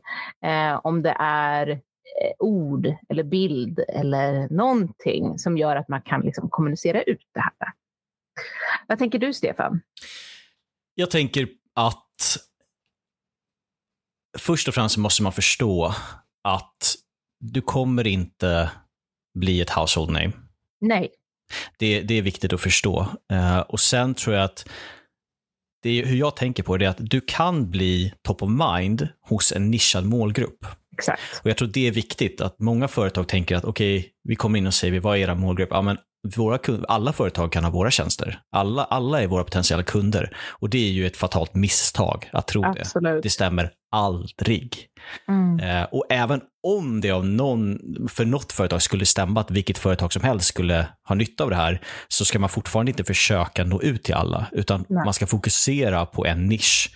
Eh, 0.45 0.79
om 0.83 1.01
det 1.01 1.15
är 1.19 1.69
eh, 1.69 2.33
ord 2.39 2.93
eller 3.09 3.23
bild 3.23 3.79
eller 3.87 4.49
någonting 4.49 5.39
som 5.39 5.57
gör 5.57 5.75
att 5.75 5.89
man 5.89 6.01
kan 6.01 6.21
liksom 6.21 6.49
kommunicera 6.49 7.01
ut 7.01 7.27
det 7.33 7.39
här. 7.39 7.73
Vad 8.87 8.99
tänker 8.99 9.19
du, 9.19 9.33
Stefan? 9.33 9.81
Jag 10.95 11.11
tänker 11.11 11.47
att 11.73 12.37
först 14.37 14.67
och 14.67 14.73
främst 14.73 14.97
måste 14.97 15.23
man 15.23 15.31
förstå 15.31 15.93
att 16.43 16.95
du 17.51 17.61
kommer 17.61 18.07
inte 18.07 18.71
bli 19.39 19.61
ett 19.61 19.69
household 19.69 20.11
name. 20.11 20.31
Nej. 20.81 21.09
Det, 21.77 22.01
det 22.01 22.13
är 22.13 22.21
viktigt 22.21 22.53
att 22.53 22.61
förstå. 22.61 23.07
Uh, 23.33 23.59
och 23.59 23.79
sen 23.79 24.13
tror 24.13 24.35
jag 24.35 24.45
att 24.45 24.69
det 25.81 26.01
är, 26.01 26.05
hur 26.05 26.17
jag 26.17 26.35
tänker 26.35 26.63
på 26.63 26.77
det 26.77 26.85
är 26.85 26.89
att 26.89 26.97
du 26.99 27.21
kan 27.21 27.69
bli 27.69 28.13
top 28.21 28.43
of 28.43 28.49
mind 28.49 29.07
hos 29.21 29.51
en 29.51 29.71
nischad 29.71 30.05
målgrupp. 30.05 30.65
Exakt. 30.97 31.21
Och 31.43 31.49
Jag 31.49 31.57
tror 31.57 31.67
det 31.67 31.87
är 31.87 31.91
viktigt 31.91 32.41
att 32.41 32.59
många 32.59 32.87
företag 32.87 33.27
tänker 33.27 33.55
att 33.55 33.65
okej, 33.65 33.99
okay, 33.99 34.09
vi 34.23 34.35
kommer 34.35 34.59
in 34.59 34.67
och 34.67 34.73
säger 34.73 34.99
vad 34.99 35.17
är 35.17 35.21
era 35.21 35.35
målgrupp? 35.35 35.69
Ja, 35.71 35.81
men 35.81 35.97
våra, 36.35 36.59
alla 36.87 37.13
företag 37.13 37.51
kan 37.51 37.63
ha 37.63 37.71
våra 37.71 37.91
tjänster. 37.91 38.39
Alla, 38.51 38.83
alla 38.83 39.21
är 39.21 39.27
våra 39.27 39.43
potentiella 39.43 39.83
kunder. 39.83 40.37
Och 40.49 40.69
det 40.69 40.77
är 40.77 40.91
ju 40.91 41.07
ett 41.07 41.17
fatalt 41.17 41.55
misstag 41.55 42.29
att 42.33 42.47
tro 42.47 42.65
Absolut. 42.65 43.13
det. 43.13 43.21
Det 43.21 43.29
stämmer 43.29 43.71
aldrig. 43.91 44.87
Mm. 45.27 45.59
Eh, 45.59 45.83
och 45.91 46.05
även 46.09 46.41
om 46.63 47.01
det 47.01 47.11
av 47.11 47.25
någon, 47.25 47.79
för 48.09 48.25
något 48.25 48.51
företag 48.51 48.81
skulle 48.81 49.05
stämma 49.05 49.41
att 49.41 49.51
vilket 49.51 49.77
företag 49.77 50.13
som 50.13 50.23
helst 50.23 50.47
skulle 50.47 50.87
ha 51.07 51.15
nytta 51.15 51.43
av 51.43 51.49
det 51.49 51.55
här, 51.55 51.81
så 52.07 52.25
ska 52.25 52.39
man 52.39 52.49
fortfarande 52.49 52.91
inte 52.91 53.03
försöka 53.03 53.63
nå 53.63 53.81
ut 53.81 54.03
till 54.03 54.13
alla, 54.13 54.47
utan 54.51 54.85
Nej. 54.89 55.05
man 55.05 55.13
ska 55.13 55.27
fokusera 55.27 56.05
på 56.05 56.25
en 56.25 56.47
nisch 56.47 56.95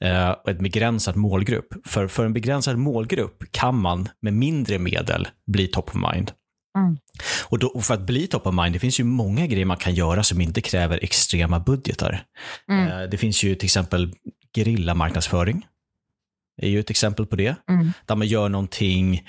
eh, 0.00 0.30
och 0.30 0.48
ett 0.48 0.58
begränsat 0.58 1.16
målgrupp. 1.16 1.66
För, 1.84 2.08
för 2.08 2.24
en 2.24 2.32
begränsad 2.32 2.78
målgrupp 2.78 3.44
kan 3.50 3.78
man 3.78 4.08
med 4.22 4.32
mindre 4.34 4.78
medel 4.78 5.28
bli 5.46 5.66
top 5.66 5.88
of 5.88 5.94
mind. 5.94 6.32
Mm. 6.78 6.96
Och, 7.44 7.58
då, 7.58 7.66
och 7.66 7.84
för 7.84 7.94
att 7.94 8.06
bli 8.06 8.26
top 8.26 8.46
of 8.46 8.54
mind, 8.54 8.72
det 8.72 8.78
finns 8.78 9.00
ju 9.00 9.04
många 9.04 9.46
grejer 9.46 9.64
man 9.64 9.76
kan 9.76 9.94
göra 9.94 10.22
som 10.22 10.40
inte 10.40 10.60
kräver 10.60 11.04
extrema 11.04 11.60
budgetar. 11.60 12.24
Mm. 12.70 12.88
Eh, 12.88 13.08
det 13.10 13.18
finns 13.18 13.42
ju 13.42 13.54
till 13.54 13.66
exempel 13.66 14.12
gerillamarknadsföring. 14.56 15.60
Det 15.60 15.66
är 16.62 16.68
ju 16.70 16.80
ett 16.80 16.90
exempel 16.90 17.26
på 17.26 17.36
det. 17.36 17.56
Mm. 17.68 17.92
Där 18.06 18.16
man 18.16 18.26
gör 18.26 18.48
någonting 18.48 19.28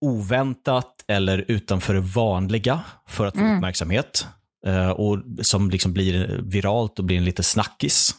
oväntat 0.00 1.04
eller 1.08 1.44
utanför 1.48 1.94
det 1.94 2.00
vanliga 2.00 2.80
för 3.08 3.26
att 3.26 3.34
få 3.34 3.40
Mm. 3.40 3.56
uppmärksamhet. 3.56 4.26
Eh, 4.66 4.90
och 4.90 5.18
som 5.42 5.70
liksom 5.70 5.92
blir 5.92 6.40
viralt 6.44 6.98
och 6.98 7.04
blir 7.04 7.16
en 7.16 7.24
lite 7.24 7.42
snackis. 7.42 8.14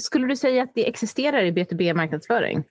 Skulle 0.00 0.26
du 0.26 0.36
säga 0.36 0.62
att 0.62 0.72
det 0.74 0.88
existerar 0.88 1.42
i 1.44 1.50
B2B-marknadsföring? 1.52 2.64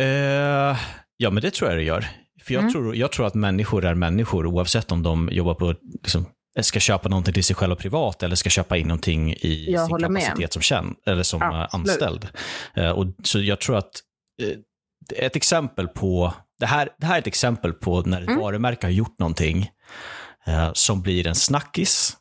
Eh, 0.00 0.76
ja, 1.16 1.30
men 1.30 1.42
det 1.42 1.50
tror 1.54 1.70
jag 1.70 1.78
det 1.78 1.84
gör. 1.84 2.04
För 2.42 2.54
jag, 2.54 2.60
Mm. 2.60 2.72
tror, 2.72 2.96
jag 2.96 3.12
tror 3.12 3.26
att 3.26 3.34
människor 3.34 3.84
är 3.84 3.94
människor 3.94 4.46
oavsett 4.46 4.92
om 4.92 5.02
de 5.02 5.28
jobbar 5.32 5.54
på, 5.54 5.74
liksom, 6.02 6.26
ska 6.64 6.80
köpa 6.80 7.08
någonting 7.08 7.34
till 7.34 7.44
sig 7.44 7.56
själva 7.56 7.76
privat 7.76 8.22
eller 8.22 8.36
ska 8.36 8.50
köpa 8.50 8.76
in 8.76 8.88
någonting 8.88 9.32
i 9.32 9.66
Jag 9.72 9.80
sin 9.84 9.90
håller 9.90 10.08
med. 10.08 10.22
kapacitet 10.22 10.52
som, 10.52 10.62
känn, 10.62 10.94
eller 11.06 11.22
som 11.22 11.42
Absolut. 11.42 11.74
anställd. 11.74 12.28
Eh, 12.74 12.90
och, 12.90 13.06
så 13.22 13.40
jag 13.40 13.60
tror 13.60 13.76
att 13.76 13.90
eh, 14.42 14.58
ett 15.24 15.36
exempel 15.36 15.88
på, 15.88 16.34
det 16.60 16.66
här, 16.66 16.88
det 16.98 17.06
här 17.06 17.14
är 17.14 17.18
ett 17.18 17.26
exempel 17.26 17.72
på 17.72 18.00
när 18.00 18.22
ett 18.22 18.28
Mm. 18.28 18.40
varumärke 18.40 18.86
har 18.86 18.92
gjort 18.92 19.18
någonting 19.18 19.70
eh, 20.46 20.70
som 20.72 21.02
blir 21.02 21.26
en 21.26 21.34
snackis 21.34 22.16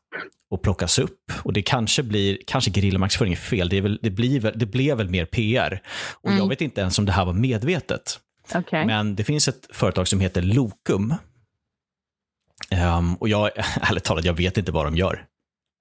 och 0.52 0.62
plockas 0.64 1.00
upp. 1.00 1.32
Och 1.44 1.54
det 1.54 1.62
kanske 1.62 2.04
blir, 2.04 2.38
kanske 2.48 2.72
gerillamarknadsföring 2.72 3.34
är 3.34 3.38
fel, 3.38 3.70
det, 3.70 3.78
är 3.78 3.82
väl, 3.82 4.00
det, 4.02 4.10
blir 4.10 4.40
väl, 4.40 4.54
det 4.56 4.66
blev 4.66 4.98
väl 4.98 5.10
mer 5.10 5.26
PR. 5.26 5.82
Och 6.22 6.30
Mm. 6.30 6.38
jag 6.38 6.50
vet 6.50 6.62
inte 6.62 6.82
ens 6.82 7.00
om 7.00 7.06
det 7.06 7.12
här 7.12 7.26
var 7.26 7.34
medvetet. 7.34 8.20
Okej. 8.56 8.86
Men 8.86 9.16
det 9.16 9.24
finns 9.24 9.48
ett 9.48 9.68
företag 9.74 10.08
som 10.08 10.20
heter 10.20 10.42
Lokum. 10.42 11.14
Um, 12.78 13.16
och 13.16 13.30
jag, 13.30 13.52
ärligt 13.82 14.04
talat, 14.04 14.26
jag 14.26 14.34
vet 14.34 14.58
inte 14.58 14.72
vad 14.72 14.86
de 14.86 14.96
gör 14.96 15.26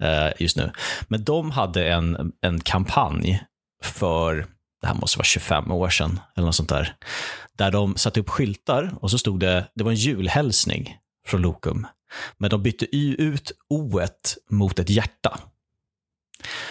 uh, 0.04 0.32
just 0.38 0.56
nu. 0.56 0.72
Men 1.09 1.24
de 1.24 1.50
hade 1.50 1.88
en, 1.88 2.32
en 2.40 2.61
kampanj 2.61 3.44
för, 3.82 4.46
det 4.80 4.87
här 4.87 4.94
måste 4.94 5.18
vara 5.18 5.24
25 5.24 5.72
år 5.72 5.88
sedan, 5.88 6.20
eller 6.37 6.46
något 6.46 6.54
sånt 6.54 6.68
där. 6.68 6.96
Där 7.56 7.70
de 7.70 7.96
satte 7.96 8.20
upp 8.20 8.28
skyltar 8.28 8.94
och 9.00 9.11
så 9.11 9.18
stod 9.18 9.40
det, 9.40 9.66
det 9.74 9.85
var 9.85 9.90
en 9.90 9.96
julhälsning 9.96 10.98
från 11.26 11.42
Lokum. 11.42 11.87
Men 12.37 12.50
de 12.50 12.62
bytte 12.62 12.96
ut 12.96 13.52
o 13.68 14.00
mot 14.50 14.78
ett 14.78 14.90
hjärta. 14.90 15.40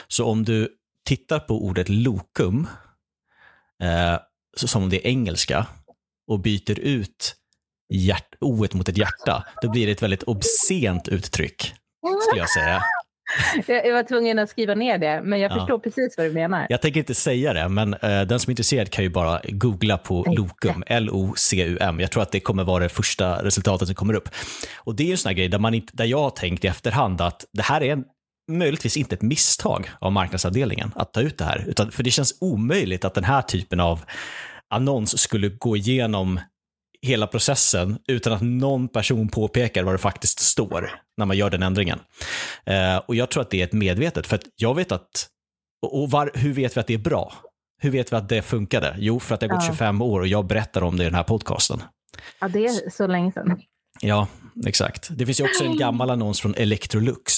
Så 0.08 0.26
om 0.26 0.44
du 0.44 0.70
tittar 1.06 1.40
på 1.40 1.66
ordet 1.66 1.90
Lokum, 1.90 2.68
eh, 3.84 4.20
så 4.58 4.68
som 4.68 4.90
det 4.90 5.08
är 5.08 5.10
engelska, 5.10 5.68
och 6.28 6.40
byter 6.40 6.80
ut 6.80 7.36
hjärt, 7.94 8.36
o 8.42 8.66
mot 8.74 8.90
ett 8.90 8.98
hjärta, 8.98 9.46
då 9.62 9.72
blir 9.72 9.86
det 9.86 9.92
ett 9.92 10.04
väldigt 10.04 10.24
obscent 10.24 11.08
uttryck, 11.08 11.74
skulle 12.28 12.42
jag 12.42 12.50
säga. 12.50 12.82
Jag, 13.68 13.94
var 13.94 14.04
tvungen 14.04 14.40
att 14.40 14.50
skriva 14.50 14.76
ner 14.76 14.98
det, 14.98 15.22
men 15.24 15.40
jag 15.40 15.52
Ja. 15.52 15.56
förstår 15.56 15.80
precis 15.80 16.14
vad 16.18 16.26
du 16.26 16.32
menar. 16.34 16.68
Jag 16.70 16.82
tänker 16.82 17.00
inte 17.00 17.16
säga 17.16 17.54
det, 17.54 17.70
men 17.70 17.94
eh, 17.94 18.22
den 18.22 18.40
som 18.40 18.50
är 18.50 18.52
intresserad 18.52 18.90
kan 18.90 19.04
ju 19.04 19.10
bara 19.10 19.42
googla 19.50 19.98
på 19.98 20.24
Lokum, 20.38 20.84
L-O-C-U-M. 20.88 22.00
Jag 22.00 22.12
tror 22.12 22.24
att 22.24 22.32
det 22.32 22.40
kommer 22.40 22.64
vara 22.64 22.84
det 22.84 22.90
första 22.90 23.44
resultatet 23.44 23.88
som 23.88 23.96
kommer 23.96 24.14
upp. 24.14 24.30
Och 24.78 24.96
det 24.96 25.04
är 25.04 25.06
ju 25.06 25.12
en 25.12 25.18
sån 25.18 25.30
här 25.30 25.36
grej 25.36 25.48
där, 25.48 25.60
man 25.60 25.74
inte, 25.74 25.94
där 25.96 26.06
jag 26.06 26.22
har 26.22 26.30
tänkt 26.30 26.64
i 26.66 26.68
efterhand 26.68 27.22
att 27.22 27.46
det 27.54 27.64
här 27.64 27.84
är 27.84 27.94
en, 27.94 28.04
möjligtvis 28.52 28.98
inte 28.98 29.16
ett 29.16 29.22
misstag 29.22 29.90
av 30.00 30.12
marknadsavdelningen 30.12 30.92
att 30.96 31.14
ta 31.14 31.22
ut 31.22 31.38
det 31.38 31.46
här, 31.46 31.66
utan 31.68 31.92
för 31.92 32.04
det 32.04 32.12
känns 32.12 32.38
omöjligt 32.42 33.06
att 33.06 33.14
den 33.14 33.24
här 33.24 33.42
typen 33.42 33.80
av 33.80 34.02
annons 34.74 35.20
skulle 35.20 35.50
gå 35.50 35.78
igenom 35.78 36.40
hela 37.02 37.28
processen 37.28 37.98
utan 38.08 38.34
att 38.34 38.42
någon 38.42 38.88
person 38.88 39.30
påpekar 39.30 39.84
vad 39.84 39.94
det 39.94 39.98
faktiskt 39.98 40.40
står 40.40 40.92
när 41.18 41.26
man 41.26 41.38
gör 41.38 41.50
den 41.50 41.64
ändringen. 41.64 42.00
Eh, 42.66 42.98
och 42.98 43.16
jag 43.16 43.30
tror 43.30 43.42
att 43.42 43.50
det 43.50 43.62
är 43.62 43.64
ett 43.64 43.74
medvetet, 43.74 44.28
för 44.28 44.36
att 44.36 44.44
jag 44.56 44.76
vet 44.76 44.92
att, 44.92 45.28
och, 45.82 46.12
var, 46.12 46.32
hur 46.34 46.54
vet 46.54 46.78
vi 46.78 46.80
att 46.80 46.88
det 46.88 46.94
är 46.94 46.98
bra? 46.98 47.34
Hur 47.82 47.90
vet 47.90 48.12
vi 48.12 48.16
att 48.16 48.30
det 48.30 48.42
funkade? 48.42 48.96
Jo, 48.98 49.20
för 49.20 49.34
att 49.34 49.40
det 49.40 49.48
har 49.48 49.56
gått 49.56 49.66
Ja. 49.66 49.74
25 49.74 50.02
år 50.02 50.20
och 50.20 50.28
jag 50.28 50.46
berättar 50.46 50.84
om 50.84 50.98
det 50.98 51.04
i 51.04 51.06
den 51.06 51.16
här 51.16 51.24
podcasten. 51.24 51.84
Ja, 52.40 52.48
det 52.48 52.66
är 52.66 52.90
så 52.90 53.08
länge 53.08 53.32
sedan. 53.32 53.62
Ja, 54.02 54.28
exakt. 54.66 55.08
Det 55.12 55.26
finns 55.26 55.40
ju 55.40 55.44
också 55.44 55.64
en 55.64 55.78
gammal 55.78 56.10
annons 56.10 56.42
från 56.42 56.56
Electrolux 56.56 57.34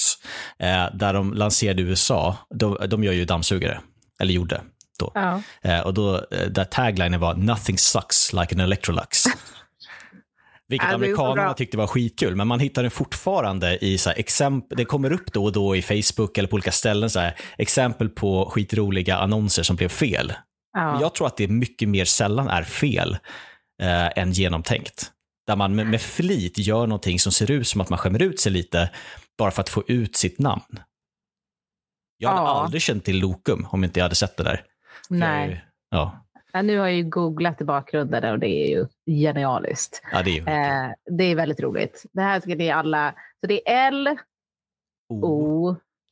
eh, 0.58 0.86
där 0.94 1.14
de 1.14 1.34
lanserade 1.34 1.82
i 1.82 1.84
USA. 1.84 2.36
De, 2.54 2.76
de 2.88 3.04
gör 3.04 3.12
ju 3.12 3.24
dammsugare, 3.24 3.80
eller 4.20 4.32
gjorde 4.32 4.60
då. 4.98 5.12
Ja. 5.14 5.42
Eh, 5.62 5.80
och 5.80 5.94
då, 5.94 6.16
eh, 6.30 6.46
där 6.50 6.64
taglinen 6.64 7.20
var 7.20 7.34
“Nothing 7.34 7.78
sucks 7.78 8.32
like 8.32 8.54
an 8.54 8.60
Electrolux”. 8.60 9.24
Vilket 10.68 10.88
amerikanerna 10.94 11.54
tyckte 11.54 11.76
var 11.76 11.86
skitkul, 11.86 12.36
men 12.36 12.46
man 12.48 12.60
hittar 12.60 12.82
den 12.82 12.90
fortfarande 12.90 13.84
i 13.84 13.98
så 13.98 14.10
här, 14.10 14.18
exempel, 14.18 14.78
det 14.78 14.84
kommer 14.84 15.12
upp 15.12 15.32
då 15.32 15.44
och 15.44 15.52
då 15.52 15.76
i 15.76 15.82
Facebook 15.82 16.38
eller 16.38 16.48
på 16.48 16.54
olika 16.54 16.72
ställen, 16.72 17.10
så 17.10 17.20
här, 17.20 17.36
exempel 17.58 18.08
på 18.08 18.50
skitroliga 18.50 19.16
annonser 19.16 19.62
som 19.62 19.76
blev 19.76 19.88
fel. 19.88 20.32
Ja. 20.72 21.00
Jag 21.00 21.14
tror 21.14 21.26
att 21.26 21.36
det 21.36 21.48
mycket 21.48 21.88
mer 21.88 22.04
sällan 22.04 22.48
är 22.48 22.62
fel 22.62 23.18
eh, 23.82 24.18
än 24.18 24.32
genomtänkt. 24.32 25.12
Där 25.46 25.56
man 25.56 25.74
med, 25.74 25.86
med 25.86 26.00
flit 26.00 26.58
gör 26.58 26.86
någonting 26.86 27.18
som 27.20 27.32
ser 27.32 27.50
ut 27.50 27.68
som 27.68 27.80
att 27.80 27.88
man 27.88 27.98
skämmer 27.98 28.22
ut 28.22 28.40
sig 28.40 28.52
lite, 28.52 28.90
bara 29.38 29.50
för 29.50 29.60
att 29.62 29.68
få 29.68 29.82
ut 29.88 30.16
sitt 30.16 30.38
namn. 30.38 30.80
Jag 32.18 32.28
hade 32.30 32.40
Ja. 32.42 32.62
aldrig 32.62 32.82
känt 32.82 33.04
till 33.04 33.18
Lokum 33.18 33.66
om 33.70 33.84
inte 33.84 34.00
jag 34.00 34.04
hade 34.04 34.14
sett 34.14 34.36
det 34.36 34.44
där. 34.44 34.62
Är 35.10 35.14
ju- 35.14 35.20
Nej. 35.20 35.64
Ja, 35.90 36.24
Ja, 36.52 36.62
nu 36.62 36.78
har 36.78 36.86
jag 36.86 36.96
ju 36.96 37.02
googlat 37.04 37.60
i 37.60 37.64
bakgrunden 37.64 38.24
och 38.32 38.38
det 38.38 38.48
är 38.48 38.68
ju 38.68 38.86
genialiskt. 39.06 40.02
ja, 40.12 40.22
det 40.22 40.30
är 40.30 40.34
ju 40.34 40.40
Eh, 40.86 40.90
det 41.18 41.24
är 41.24 41.34
väldigt 41.36 41.60
roligt. 41.60 42.04
Det 42.12 42.22
här 42.22 42.40
ska 42.40 42.54
ni 42.54 42.70
alla... 42.70 43.14
Så 43.40 43.46
det 43.46 43.68
är 43.70 43.88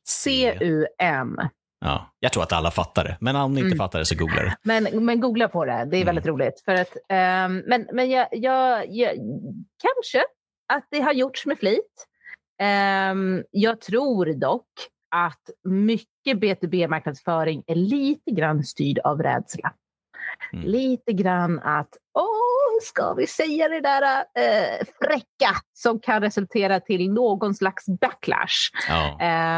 L-O-C-U-M. 0.07 1.35
Ja, 1.79 2.11
jag 2.19 2.31
tror 2.33 2.43
att 2.43 2.53
alla 2.53 2.71
fattar 2.71 3.03
det, 3.03 3.17
men 3.21 3.35
om 3.35 3.53
ni 3.53 3.59
inte 3.59 3.67
Mm. 3.67 3.77
fattar 3.77 3.99
det 3.99 4.05
så 4.05 4.15
googla 4.17 4.41
det. 4.43 4.57
Men, 4.63 5.05
men 5.05 5.19
googla 5.19 5.47
på 5.47 5.65
det, 5.65 5.71
det 5.71 5.97
är 5.97 6.01
Mm. 6.01 6.05
väldigt 6.05 6.25
roligt. 6.25 6.61
För 6.65 6.75
att, 6.75 6.97
ehm, 7.09 7.57
men 7.67 7.87
men 7.93 8.09
jag, 8.09 8.27
jag, 8.31 8.85
jag, 8.89 9.11
kanske 9.83 10.23
att 10.73 10.87
det 10.91 10.99
har 11.01 11.13
gjorts 11.13 11.45
med 11.45 11.57
flit. 11.59 12.07
Ehm, 12.61 13.43
jag 13.51 13.81
tror 13.81 14.25
dock 14.33 14.67
att 15.09 15.49
mycket 15.63 16.37
B2B-marknadsföring 16.37 17.63
är 17.67 17.75
lite 17.75 18.31
grann 18.31 18.63
styrd 18.63 18.99
av 18.99 19.23
rädsla. 19.23 19.73
Mm. 20.53 20.65
Lite 20.65 21.13
grann 21.13 21.59
att 21.59 21.97
åh, 22.13 22.46
ska 22.81 23.13
vi 23.13 23.27
säga 23.27 23.67
det 23.67 23.81
där 23.81 24.17
eh, 24.19 24.85
fräcka 25.01 25.55
som 25.73 25.99
kan 25.99 26.21
resultera 26.21 26.79
till 26.79 27.11
någon 27.11 27.55
slags 27.55 27.85
backlash. 27.85 28.71
Ja. 28.89 29.11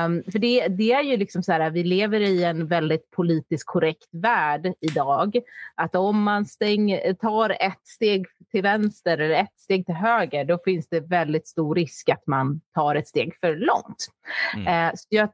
Um, 0.06 0.24
för 0.32 0.40
det, 0.40 0.68
det 0.68 0.92
är 0.92 1.02
ju 1.02 1.18
liksom 1.18 1.44
så 1.44 1.52
här, 1.52 1.70
vi 1.70 1.84
lever 1.84 2.20
i 2.20 2.44
en 2.44 2.68
väldigt 2.68 3.12
politiskt 3.12 3.66
korrekt 3.66 4.10
värld 4.12 4.74
idag. 4.82 5.36
Att 5.76 5.96
om 5.96 6.24
man 6.24 6.46
stäng, 6.46 7.00
tar 7.22 7.50
ett 7.50 7.88
steg 7.88 8.26
till 8.52 8.62
vänster 8.62 9.18
eller 9.18 9.36
ett 9.36 9.60
steg 9.60 9.86
till 9.86 9.96
höger, 9.96 10.46
då 10.46 10.60
finns 10.66 10.90
det 10.90 11.00
väldigt 11.00 11.48
stor 11.48 11.76
risk 11.76 12.10
att 12.10 12.28
man 12.28 12.62
tar 12.76 12.96
ett 12.96 13.08
steg 13.08 13.36
för 13.36 13.56
långt. 13.56 14.08
Mm. 14.56 14.88
Uh, 14.88 14.96
så 14.96 15.06
jag, 15.10 15.30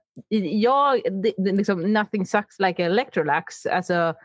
jag 0.52 1.02
det, 1.24 1.34
det, 1.38 1.52
liksom, 1.52 1.94
nothing 1.94 2.26
sucks 2.26 2.60
like 2.60 2.84
electrolax. 2.84 3.66
Alltså, 3.66 4.16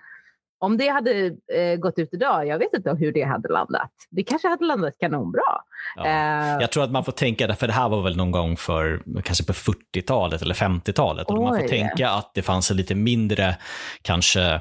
om 0.61 0.77
det 0.77 0.88
hade 0.88 1.27
eh, 1.55 1.77
gått 1.79 1.99
ut 1.99 2.09
idag, 2.12 2.46
jag 2.46 2.59
vet 2.59 2.73
inte 2.73 2.90
hur 2.90 3.12
det 3.12 3.23
hade 3.23 3.49
landat. 3.49 3.90
Det 4.11 4.23
kanske 4.23 4.49
hade 4.49 4.64
landat 4.64 4.94
kanonbra. 5.01 5.42
Ja. 5.96 6.07
Eh, 6.07 6.61
jag 6.61 6.70
tror 6.73 6.85
att 6.85 6.90
man 6.90 7.05
får 7.05 7.12
tänka, 7.12 7.55
för 7.55 7.66
det 7.66 7.73
här 7.73 7.88
var 7.88 8.03
väl 8.03 8.16
någon 8.16 8.31
gång 8.31 8.57
för 8.57 9.03
kanske 9.25 9.44
på 9.44 9.53
40-talet 9.53 10.42
eller 10.42 10.55
50-talet. 10.55 11.27
Och 11.31 11.42
man 11.42 11.61
får 11.61 11.68
tänka 11.68 12.11
att 12.11 12.35
det 12.35 12.42
fanns 12.42 12.70
en 12.70 12.77
lite 12.77 12.94
mindre 12.94 13.57
kanske 14.03 14.61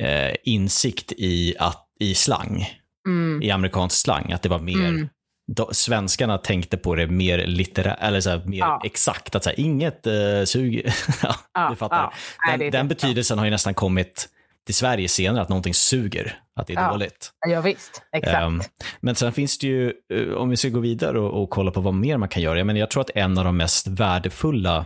eh, 0.00 0.34
insikt 0.44 1.12
i, 1.12 1.54
att, 1.58 1.86
i 2.00 2.14
slang, 2.14 2.68
mm. 3.06 3.42
i 3.42 3.50
amerikansk 3.50 3.96
slang. 3.96 4.32
Att 4.32 4.42
det 4.42 4.48
var 4.48 4.58
mer 4.58 4.88
mm. 4.88 5.08
Då, 5.46 5.68
svenskarna 5.72 6.38
tänkte 6.38 6.76
på 6.76 6.94
det 6.94 7.06
mer 7.06 7.46
litterärt, 7.46 7.98
eller 8.00 8.20
så 8.20 8.30
här, 8.30 8.42
mer 8.44 8.58
ja. 8.58 8.80
exakt. 8.84 9.36
Att 9.36 9.44
så 9.44 9.50
här, 9.50 9.60
inget 9.60 10.06
uh, 10.06 10.44
sug. 10.44 10.92
ja, 11.52 11.68
du 11.70 11.76
fattar. 11.76 12.14
Den, 12.48 12.58
Nej, 12.58 12.70
den 12.70 12.88
betydelsen 12.88 13.38
har 13.38 13.44
ju 13.44 13.50
nästan 13.50 13.74
kommit 13.74 14.28
till 14.66 14.74
Sverige 14.74 15.08
senare 15.08 15.42
att 15.42 15.48
någonting 15.48 15.74
suger, 15.74 16.40
att 16.60 16.66
det 16.66 16.72
är 16.72 16.80
ja. 16.80 16.90
dåligt. 16.90 17.32
Ja, 17.48 17.60
visst. 17.60 18.02
Exakt. 18.12 18.42
Um, 18.42 18.62
men 19.00 19.14
sen 19.14 19.32
finns 19.32 19.58
det 19.58 19.66
ju, 19.66 19.92
uh, 20.14 20.34
om 20.34 20.48
vi 20.50 20.56
ska 20.56 20.68
gå 20.68 20.80
vidare 20.80 21.20
och, 21.20 21.42
och, 21.42 21.50
kolla 21.50 21.70
på 21.70 21.80
vad 21.80 21.94
mer 21.94 22.16
man 22.16 22.28
kan 22.28 22.42
göra, 22.42 22.58
jag, 22.58 22.66
menar, 22.66 22.80
jag 22.80 22.90
tror 22.90 23.00
att 23.00 23.10
en 23.14 23.38
av 23.38 23.44
de 23.44 23.56
mest 23.56 23.86
värdefulla 23.86 24.78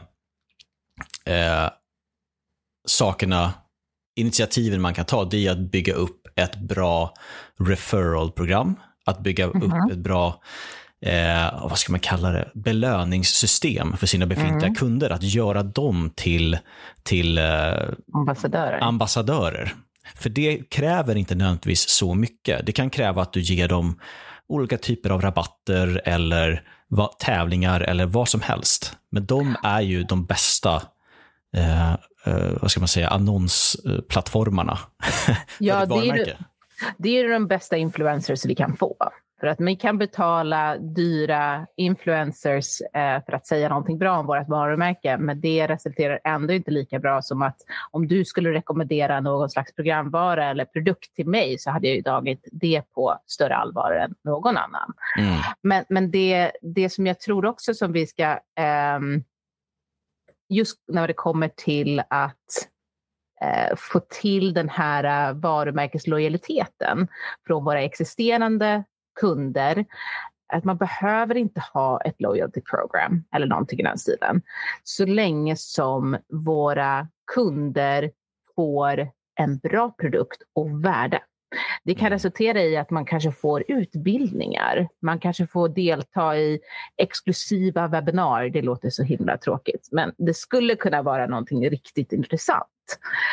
uh, 1.28 1.70
sakerna, 2.88 3.52
initiativen 4.16 4.80
man 4.80 4.94
kan 4.94 5.04
ta, 5.04 5.24
det 5.24 5.46
är 5.46 5.50
att 5.50 5.70
bygga 5.70 5.94
upp 5.94 6.26
ett 6.36 6.56
bra 6.56 7.14
referral-program, 7.60 8.76
att 9.04 9.20
bygga 9.20 9.44
mm 9.44 9.62
-hmm. 9.62 9.84
upp 9.84 9.92
ett 9.92 9.98
bra 9.98 10.42
eh, 11.00 11.62
vad 11.62 11.78
ska 11.78 11.92
man 11.92 12.00
kalla 12.00 12.30
det, 12.30 12.50
belöningssystem 12.54 13.96
för 13.96 14.06
sina 14.06 14.26
befintliga 14.26 14.66
mm. 14.66 14.74
kunder. 14.74 15.10
Att 15.10 15.22
göra 15.22 15.62
dem 15.62 16.10
till, 16.14 16.58
till 17.02 17.38
eh, 17.38 17.44
ambassadörer. 18.14 18.80
ambassadörer. 18.80 19.74
För 20.14 20.30
det 20.30 20.70
kräver 20.70 21.16
inte 21.16 21.34
nödvändigtvis 21.34 21.88
så 21.88 22.14
mycket. 22.14 22.66
Det 22.66 22.72
kan 22.72 22.90
kräva 22.90 23.22
att 23.22 23.32
du 23.32 23.40
ger 23.40 23.68
dem 23.68 24.00
olika 24.48 24.78
typer 24.78 25.10
av 25.10 25.20
rabatter 25.20 26.02
eller 26.04 26.62
vad, 26.88 27.18
tävlingar 27.18 27.80
eller 27.80 28.06
vad 28.06 28.28
som 28.28 28.40
helst. 28.40 28.96
Men 29.10 29.26
de 29.26 29.56
är 29.62 29.80
ju 29.80 30.02
de 30.02 30.26
bästa 30.26 30.82
eh, 31.56 31.92
eh, 31.92 32.52
vad 32.60 32.70
ska 32.70 32.80
man 32.80 32.88
säga, 32.88 33.08
annonsplattformarna. 33.08 34.78
ja, 35.58 35.86
det 35.86 36.08
är, 36.08 36.36
det 36.98 37.08
är 37.08 37.28
de 37.28 37.46
bästa 37.46 37.76
influencers 37.76 38.44
vi 38.44 38.54
kan 38.54 38.76
få. 38.76 38.96
För 39.40 39.46
att 39.46 39.58
man 39.58 39.76
kan 39.76 39.98
betala 39.98 40.78
dyra 40.78 41.66
influencers 41.76 42.80
eh, 42.80 43.24
för 43.24 43.32
att 43.32 43.46
säga 43.46 43.68
någonting 43.68 43.98
bra 43.98 44.18
om 44.18 44.26
vårt 44.26 44.48
varumärke, 44.48 45.16
men 45.18 45.40
det 45.40 45.66
resulterar 45.66 46.20
ändå 46.24 46.54
inte 46.54 46.70
lika 46.70 46.98
bra 46.98 47.22
som 47.22 47.42
att 47.42 47.56
om 47.90 48.08
du 48.08 48.24
skulle 48.24 48.52
rekommendera 48.52 49.20
någon 49.20 49.50
slags 49.50 49.74
programvara 49.74 50.50
eller 50.50 50.64
produkt 50.64 51.14
till 51.14 51.26
mig 51.26 51.58
så 51.58 51.70
hade 51.70 51.86
jag 51.86 51.96
ju 51.96 52.02
tagit 52.02 52.48
det 52.52 52.82
på 52.94 53.18
större 53.26 53.56
allvar 53.56 53.92
än 53.92 54.14
någon 54.24 54.56
annan. 54.56 54.92
Mm. 55.18 55.40
Men, 55.62 55.84
men 55.88 56.10
det, 56.10 56.52
det 56.62 56.90
som 56.90 57.06
jag 57.06 57.20
tror 57.20 57.46
också 57.46 57.74
som 57.74 57.92
vi 57.92 58.06
ska, 58.06 58.30
eh, 58.58 59.00
just 60.48 60.84
när 60.88 61.06
det 61.06 61.14
kommer 61.14 61.48
till 61.48 62.02
att 62.10 62.68
eh, 63.42 63.76
få 63.76 64.00
till 64.00 64.54
den 64.54 64.68
här 64.68 65.30
uh, 65.30 65.40
varumärkeslojaliteten 65.40 67.08
från 67.46 67.64
våra 67.64 67.82
existerande 67.82 68.84
kunder 69.20 69.84
att 70.52 70.64
man 70.64 70.76
behöver 70.76 71.36
inte 71.36 71.60
ha 71.72 72.00
ett 72.00 72.20
loyalty 72.20 72.60
program 72.60 73.24
eller 73.34 73.46
någonting 73.46 73.80
i 73.80 73.82
den 73.82 73.98
stilen. 73.98 74.42
Så 74.84 75.06
länge 75.06 75.56
som 75.56 76.16
våra 76.28 77.08
kunder 77.34 78.10
får 78.56 79.08
en 79.34 79.58
bra 79.58 79.90
produkt 79.90 80.42
och 80.54 80.84
värde. 80.84 81.20
Det 81.84 81.94
kan 81.94 82.06
mm. 82.06 82.12
resultera 82.12 82.62
i 82.62 82.76
att 82.76 82.90
man 82.90 83.04
kanske 83.04 83.32
får 83.32 83.64
utbildningar. 83.68 84.88
Man 85.02 85.18
kanske 85.18 85.46
får 85.46 85.68
delta 85.68 86.36
i 86.36 86.60
exklusiva 86.96 87.88
webbinar. 87.88 88.48
Det 88.48 88.62
låter 88.62 88.90
så 88.90 89.02
himla 89.02 89.38
tråkigt, 89.38 89.88
men 89.92 90.12
det 90.18 90.34
skulle 90.34 90.76
kunna 90.76 91.02
vara 91.02 91.26
någonting 91.26 91.70
riktigt 91.70 92.12
intressant. 92.12 92.66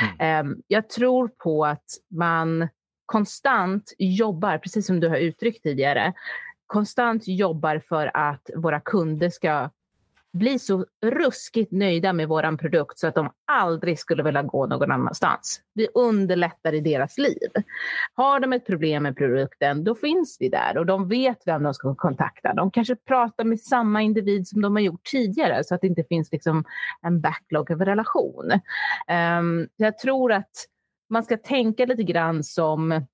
Mm. 0.02 0.16
Ehm, 0.20 0.62
jag 0.68 0.90
tror 0.90 1.28
på 1.28 1.66
att 1.66 1.86
man 2.12 2.70
konstant 3.06 3.94
jobbar, 3.98 4.58
precis 4.58 4.86
som 4.86 5.00
du 5.00 5.08
har 5.08 5.18
uttryckt 5.18 5.64
tidigare, 5.64 6.14
konstant 6.68 7.24
jobbar 7.28 7.80
för 7.80 8.12
att 8.14 8.50
våra 8.56 8.80
kunder 8.80 9.30
ska 9.30 9.70
bli 10.34 10.60
så 10.60 10.86
ruskigt 11.02 11.72
nöjda 11.72 12.14
med 12.14 12.28
vår 12.28 12.58
produkt 12.58 13.00
så 13.00 13.08
att 13.08 13.16
de 13.16 13.30
aldrig 13.46 14.00
skulle 14.00 14.24
vilja 14.24 14.44
gå 14.44 14.68
någon 14.68 14.92
annanstans. 14.92 15.62
Vi 15.74 15.88
underlättar 15.94 16.74
i 16.74 16.80
deras 16.80 17.18
liv. 17.18 17.50
Har 18.14 18.40
de 18.40 18.54
ett 18.54 18.66
problem 18.66 19.04
med 19.04 19.18
produkten, 19.18 19.84
då 19.84 19.96
finns 19.96 20.38
vi 20.40 20.50
där 20.50 20.78
och 20.78 20.86
de 20.86 21.08
vet 21.08 21.38
vem 21.46 21.64
de 21.64 21.74
ska 21.74 21.96
kontakta. 21.96 22.54
De 22.54 22.72
kanske 22.72 22.96
pratar 22.96 23.44
med 23.44 23.60
samma 23.60 24.02
individ 24.02 24.48
som 24.48 24.62
de 24.62 24.76
har 24.76 24.84
gjort 24.84 25.04
tidigare 25.04 25.64
så 25.64 25.76
att 25.76 25.82
det 25.82 25.88
inte 25.88 26.04
finns 26.04 26.32
liksom 26.32 26.64
en 27.02 27.22
backlog 27.22 27.72
av 27.72 27.86
relation. 27.86 28.52
Um, 29.40 29.68
jag 29.76 29.98
tror 29.98 30.32
att 30.32 30.68
man 31.14 31.24
ska 31.24 31.38
tänka 31.38 31.86
lite 31.86 32.04
grann 32.04 32.44
som, 32.44 33.06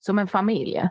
som 0.00 0.18
en 0.18 0.28
familj. 0.28 0.88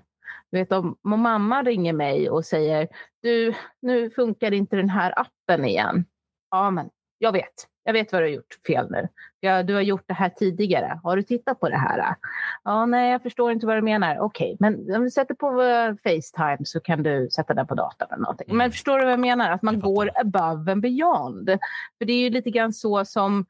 Du 0.51 0.57
vet, 0.57 0.71
om, 0.71 0.97
om 1.03 1.21
mamma 1.21 1.63
ringer 1.63 1.93
mig 1.93 2.29
och 2.29 2.45
säger 2.45 2.87
du, 3.21 3.53
nu 3.81 4.09
funkar 4.09 4.51
inte 4.51 4.75
den 4.75 4.89
här 4.89 5.13
appen 5.19 5.65
igen. 5.65 6.05
Ja, 6.51 6.71
men 6.71 6.89
jag 7.17 7.31
vet. 7.31 7.53
Jag 7.83 7.93
vet 7.93 8.11
vad 8.11 8.21
du 8.21 8.25
har 8.25 8.31
gjort 8.31 8.59
fel 8.67 8.91
nu. 8.91 9.07
Ja, 9.39 9.63
du 9.63 9.73
har 9.73 9.81
gjort 9.81 10.03
det 10.07 10.13
här 10.13 10.29
tidigare. 10.29 10.99
Har 11.03 11.15
du 11.15 11.23
tittat 11.23 11.59
på 11.59 11.69
det 11.69 11.77
här? 11.77 12.15
Ja, 12.63 12.85
nej, 12.85 13.11
jag 13.11 13.23
förstår 13.23 13.51
inte 13.51 13.65
vad 13.65 13.77
du 13.77 13.81
menar. 13.81 14.19
Okej, 14.19 14.53
okay, 14.53 14.57
men 14.59 14.95
om 14.95 15.03
du 15.03 15.09
sätter 15.09 15.35
på 15.35 15.61
eh, 15.61 15.95
Facetime 15.95 16.65
så 16.65 16.79
kan 16.79 17.03
du 17.03 17.29
sätta 17.29 17.53
den 17.53 17.67
på 17.67 17.75
datorn 17.75 18.07
eller 18.11 18.21
någonting. 18.21 18.57
Men 18.57 18.71
förstår 18.71 18.97
du 18.97 19.03
vad 19.03 19.13
jag 19.13 19.19
menar? 19.19 19.51
Att 19.51 19.61
man 19.61 19.79
går 19.79 20.11
above 20.15 20.71
and 20.71 20.81
beyond. 20.81 21.49
För 21.97 22.05
det 22.05 22.13
är 22.13 22.19
ju 22.19 22.29
lite 22.29 22.51
grann 22.51 22.73
så 22.73 23.05
som 23.05 23.45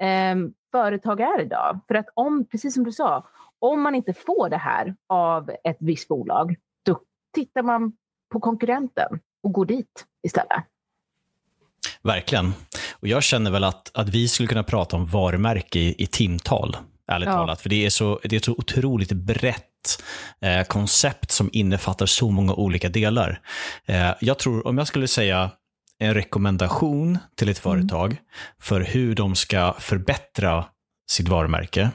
eh, 0.00 0.36
företag 0.70 1.20
är 1.20 1.40
idag. 1.40 1.80
För 1.88 1.94
att 1.94 2.06
om, 2.14 2.46
precis 2.50 2.74
som 2.74 2.84
du 2.84 2.92
sa, 2.92 3.26
om 3.58 3.82
man 3.82 3.94
inte 3.94 4.12
får 4.12 4.48
det 4.48 4.56
här 4.56 4.94
av 5.08 5.50
ett 5.64 5.76
visst 5.80 6.08
bolag, 6.08 6.56
då 6.84 7.00
tittar 7.34 7.62
man 7.62 7.92
på 8.32 8.40
konkurrenten 8.40 9.20
och 9.42 9.52
går 9.52 9.64
dit 9.64 10.04
istället. 10.22 10.64
Verkligen. 12.02 12.52
Och 13.00 13.08
jag 13.08 13.22
känner 13.22 13.50
väl 13.50 13.64
att, 13.64 13.90
att 13.94 14.08
vi 14.08 14.28
skulle 14.28 14.46
kunna 14.46 14.62
prata 14.62 14.96
om 14.96 15.06
varumärke 15.06 15.78
i, 15.78 15.94
i 15.98 16.06
timtal, 16.06 16.76
ärligt 17.06 17.28
ja. 17.28 17.32
talat. 17.32 17.60
För 17.60 17.68
det 17.68 17.86
är, 17.86 17.90
så, 17.90 18.20
det 18.22 18.36
är 18.36 18.36
ett 18.36 18.44
så 18.44 18.52
otroligt 18.52 19.12
brett 19.12 20.02
eh, 20.40 20.62
koncept 20.62 21.30
som 21.30 21.50
innefattar 21.52 22.06
så 22.06 22.30
många 22.30 22.54
olika 22.54 22.88
delar. 22.88 23.40
Eh, 23.84 24.10
jag 24.20 24.38
tror, 24.38 24.66
om 24.66 24.78
jag 24.78 24.86
skulle 24.86 25.08
säga 25.08 25.50
en 25.98 26.14
rekommendation 26.14 27.18
till 27.36 27.48
ett 27.48 27.64
mm. 27.64 27.78
företag 27.78 28.12
mm. 28.12 28.24
för 28.60 28.80
hur 28.80 29.14
de 29.14 29.36
ska 29.36 29.74
förbättra 29.78 30.64
sitt 31.10 31.28
varumärke 31.28 31.90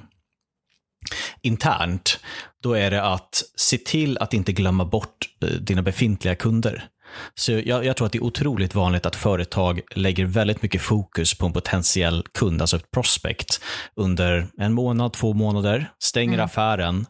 internt, 1.41 2.19
då 2.63 2.73
är 2.73 2.91
det 2.91 3.03
att 3.03 3.43
se 3.55 3.77
till 3.77 4.17
att 4.17 4.33
inte 4.33 4.51
glömma 4.51 4.85
bort 4.85 5.29
eh, 5.41 5.47
dina 5.47 5.81
befintliga 5.81 6.35
kunder. 6.35 6.89
Så 7.35 7.51
jag, 7.51 7.85
jag, 7.85 7.97
tror 7.97 8.05
att 8.05 8.11
det 8.11 8.17
är 8.17 8.23
otroligt 8.23 8.75
vanligt 8.75 9.05
att 9.05 9.15
företag 9.15 9.81
lägger 9.95 10.25
väldigt 10.25 10.61
mycket 10.61 10.81
fokus 10.81 11.37
på 11.37 11.45
en 11.45 11.53
potentiell 11.53 12.23
kund, 12.33 12.61
alltså 12.61 12.77
ett 12.77 12.91
prospect, 12.91 13.61
under 13.95 14.47
en 14.57 14.73
månad, 14.73 15.13
två 15.13 15.33
månader, 15.33 15.91
stänger 15.99 16.33
mm. 16.33 16.45
affären, 16.45 17.05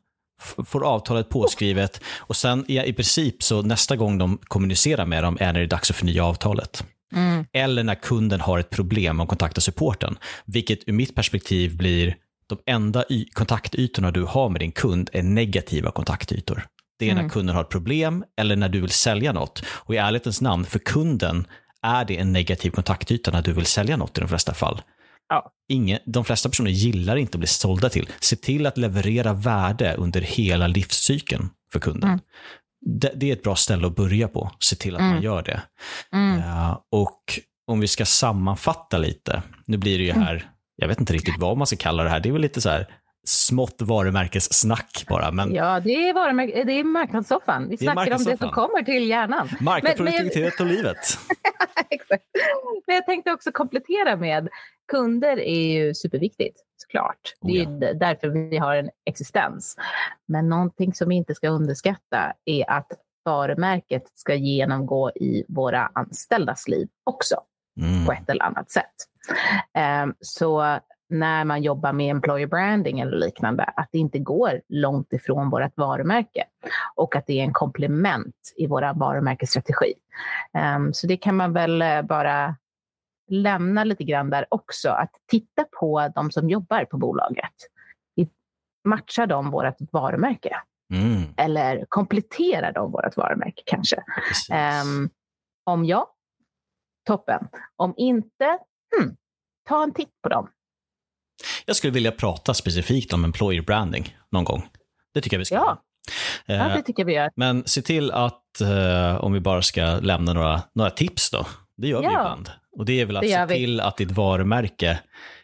får 0.65 0.85
avtalet 0.85 1.29
påskrivet 1.29 2.01
och 2.17 2.35
sen 2.35 2.65
i, 2.67 2.79
i 2.79 2.93
princip 2.93 3.43
så 3.43 3.61
nästa 3.61 3.95
gång 3.95 4.17
de 4.17 4.37
kommunicerar 4.43 5.05
med 5.05 5.23
dem 5.23 5.37
är 5.39 5.45
när 5.45 5.53
det 5.53 5.65
är 5.65 5.67
dags 5.67 5.89
att 5.89 5.95
förnya 5.95 6.25
avtalet. 6.25 6.83
Mm. 7.15 7.45
Eller 7.53 7.83
när 7.83 7.95
kunden 7.95 8.41
har 8.41 8.59
ett 8.59 8.69
problem 8.69 9.19
och 9.19 9.29
kontaktar 9.29 9.61
supporten. 9.61 10.17
Vilket 10.45 10.79
ur 10.87 10.93
mitt 10.93 11.15
perspektiv 11.15 11.77
blir 11.77 12.15
de 12.47 12.59
enda 12.65 13.03
kontaktytorna 13.33 14.11
du 14.11 14.23
har 14.23 14.49
med 14.49 14.61
din 14.61 14.71
kund 14.71 15.09
är 15.13 15.23
negativa 15.23 15.91
kontaktytor. 15.91 16.65
Det 16.99 17.07
är 17.07 17.11
mm. 17.11 17.23
när 17.23 17.29
kunden 17.29 17.55
har 17.55 17.63
ett 17.63 17.69
problem 17.69 18.23
eller 18.37 18.55
när 18.55 18.69
du 18.69 18.81
vill 18.81 18.89
sälja 18.89 19.33
något. 19.33 19.63
Och 19.67 19.95
i 19.95 19.97
ärlighetens 19.97 20.41
namn, 20.41 20.65
för 20.65 20.79
kunden 20.79 21.47
är 21.81 22.05
det 22.05 22.17
en 22.17 22.33
negativ 22.33 22.69
kontaktyta 22.69 23.31
när 23.31 23.41
du 23.41 23.53
vill 23.53 23.65
sälja 23.65 23.97
något 23.97 24.17
i 24.17 24.21
de 24.21 24.29
flesta 24.29 24.53
fall. 24.53 24.81
Ja. 25.29 25.51
Ingen, 25.69 25.99
de 26.05 26.25
flesta 26.25 26.49
personer 26.49 26.71
gillar 26.71 27.15
inte 27.15 27.35
att 27.35 27.39
bli 27.39 27.47
sålda 27.47 27.89
till. 27.89 28.09
Se 28.19 28.35
till 28.35 28.65
att 28.65 28.77
leverera 28.77 29.33
värde 29.33 29.95
under 29.95 30.21
hela 30.21 30.67
livscykeln 30.67 31.49
för 31.73 31.79
kunden. 31.79 32.09
Mm. 32.09 32.19
Det, 32.85 33.11
det, 33.15 33.29
är 33.29 33.33
ett 33.33 33.43
bra 33.43 33.55
ställe 33.55 33.87
att 33.87 33.95
börja 33.95 34.27
på, 34.27 34.51
se 34.59 34.75
till 34.75 34.95
att 34.95 34.99
Mm. 35.01 35.13
man 35.13 35.23
gör 35.23 35.43
det. 35.43 35.61
Mm. 36.13 36.39
Eh, 36.39 36.77
och 36.91 37.39
om 37.67 37.79
vi 37.79 37.87
ska 37.87 38.05
sammanfatta 38.05 38.97
lite, 38.97 39.43
nu 39.65 39.77
blir 39.77 39.97
det 39.97 40.03
ju 40.03 40.09
Mm. 40.09 40.23
här, 40.23 40.49
jag 40.75 40.87
vet 40.87 40.99
inte 40.99 41.13
riktigt 41.13 41.39
vad 41.39 41.57
man 41.57 41.67
ska 41.67 41.75
kalla 41.75 42.03
det 42.03 42.09
här, 42.09 42.19
det 42.19 42.29
är 42.29 42.33
väl 42.33 42.41
lite 42.41 42.61
så 42.61 42.69
här 42.69 42.87
smått 43.27 43.81
varumärkessnack 43.81 45.05
bara, 45.09 45.31
men 45.31 45.53
Ja, 45.55 45.79
det 45.79 46.09
är, 46.09 46.13
varumärk- 46.13 46.65
det 46.65 46.71
är 46.79 46.83
marknadssoffan. 46.83 47.69
Vi 47.69 47.75
Det 47.75 47.83
snackar 47.83 48.11
om 48.15 48.23
det 48.23 48.37
som 48.37 48.49
kommer 48.49 48.83
till 48.83 49.09
hjärnan. 49.09 49.49
marknad, 49.59 49.99
Men- 49.99 50.07
och 50.59 50.65
livet. 50.65 50.97
Exakt. 51.89 52.23
Men 52.87 52.95
jag 52.95 53.05
tänkte 53.05 53.31
också 53.31 53.51
komplettera 53.51 54.15
med 54.15 54.49
kunder 54.91 55.39
är 55.39 55.67
ju 55.73 55.93
superviktigt 55.93 56.59
såklart. 56.77 57.33
Det 57.41 57.57
är 57.57 57.67
Oh 57.67 57.79
ju 57.83 57.93
därför 57.93 58.27
vi 58.49 58.57
har 58.57 58.75
en 58.75 58.89
existens. 59.05 59.75
Men 60.27 60.49
någonting 60.49 60.93
som 60.93 61.09
vi 61.09 61.15
inte 61.15 61.35
ska 61.35 61.49
underskatta 61.49 62.33
är 62.45 62.69
att 62.69 62.87
varumärket 63.25 64.03
ska 64.13 64.33
genomgå 64.35 65.09
i 65.11 65.45
våra 65.47 65.89
anställdas 65.93 66.67
liv 66.67 66.87
också 67.03 67.35
Mm. 67.81 68.05
på 68.05 68.11
ett 68.11 68.29
eller 68.29 68.43
annat 68.43 68.71
sätt. 68.71 68.93
Ehm, 69.73 70.13
Så 70.19 70.79
när 71.13 71.45
man 71.45 71.63
jobbar 71.63 71.93
med 71.93 72.11
employer 72.11 72.47
branding 72.47 72.99
eller 72.99 73.17
liknande, 73.17 73.63
att 73.63 73.89
det 73.91 73.97
inte 73.97 74.19
går 74.19 74.61
långt 74.67 75.13
ifrån 75.13 75.49
vårt 75.49 75.77
varumärke 75.77 76.43
och 76.95 77.15
att 77.15 77.27
det 77.27 77.39
är 77.39 77.43
en 77.43 77.53
komplement 77.53 78.35
i 78.55 78.67
vår 78.67 78.99
varumärkesstrategi. 78.99 79.93
Ehm, 80.53 80.93
Så 80.93 81.07
det 81.07 81.17
kan 81.17 81.35
man 81.35 81.53
väl 81.53 81.81
eh, 81.81 82.01
bara 82.01 82.55
lämna 83.29 83.83
lite 83.83 84.03
grann 84.03 84.29
där 84.29 84.45
också, 84.49 84.89
att 84.89 85.11
titta 85.27 85.65
på 85.79 86.11
de 86.15 86.31
som 86.31 86.49
jobbar 86.49 86.85
på 86.85 86.97
bolaget. 86.97 87.53
Matchar 88.85 89.27
de 89.27 89.51
vårt 89.51 89.77
varumärke? 89.91 90.55
Mm. 90.93 91.33
Eller 91.37 91.85
kompletterar 91.89 92.71
de 92.71 92.91
vårt 92.91 93.17
varumärke 93.17 93.61
kanske? 93.65 94.03
Ehm, 94.51 95.09
om 95.63 95.85
ja, 95.85 96.13
toppen. 97.07 97.47
Om 97.75 97.93
inte, 97.97 98.57
hmm, 98.97 99.15
ta 99.69 99.83
en 99.83 99.93
titt 99.93 100.21
på 100.21 100.29
dem. 100.29 100.49
Jag 101.65 101.75
skulle 101.75 101.93
vilja 101.93 102.11
prata 102.11 102.53
specifikt 102.53 103.13
om 103.13 103.23
employer 103.23 103.61
branding 103.61 104.17
någon 104.31 104.43
gång. 104.43 104.67
Det 105.13 105.21
tycker 105.21 105.35
jag 105.37 105.39
vi 105.39 105.45
ska. 105.45 105.55
Ja, 105.55 105.81
ja 106.45 106.53
Eh, 106.53 106.75
det 106.75 106.81
tycker 106.81 107.01
jag 107.01 107.07
vi 107.07 107.13
gör. 107.13 107.29
Men 107.35 107.63
se 107.65 107.81
till 107.81 108.11
att, 108.11 108.61
eh, 108.61 109.15
om 109.15 109.33
vi 109.33 109.39
bara 109.39 109.61
ska 109.61 109.85
lämna 109.85 110.33
några, 110.33 110.61
några 110.75 110.89
tips 110.89 111.29
då, 111.31 111.45
det 111.77 111.87
gör 111.87 111.99
vi 111.99 112.05
Ja. 112.05 112.11
ibland. 112.11 112.49
Och 112.77 112.85
det 112.85 113.01
är 113.01 113.05
väl 113.05 113.17
att 113.17 113.23
se 113.29 113.45
vi. 113.45 113.55
till 113.55 113.79
att 113.79 113.97
ditt 113.97 114.11
varumärke 114.11 114.99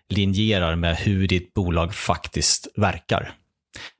linjerar 0.09 0.75
med 0.75 0.95
hur 0.97 1.27
ditt 1.27 1.53
bolag 1.53 1.93
faktiskt 1.95 2.67
verkar. 2.75 3.31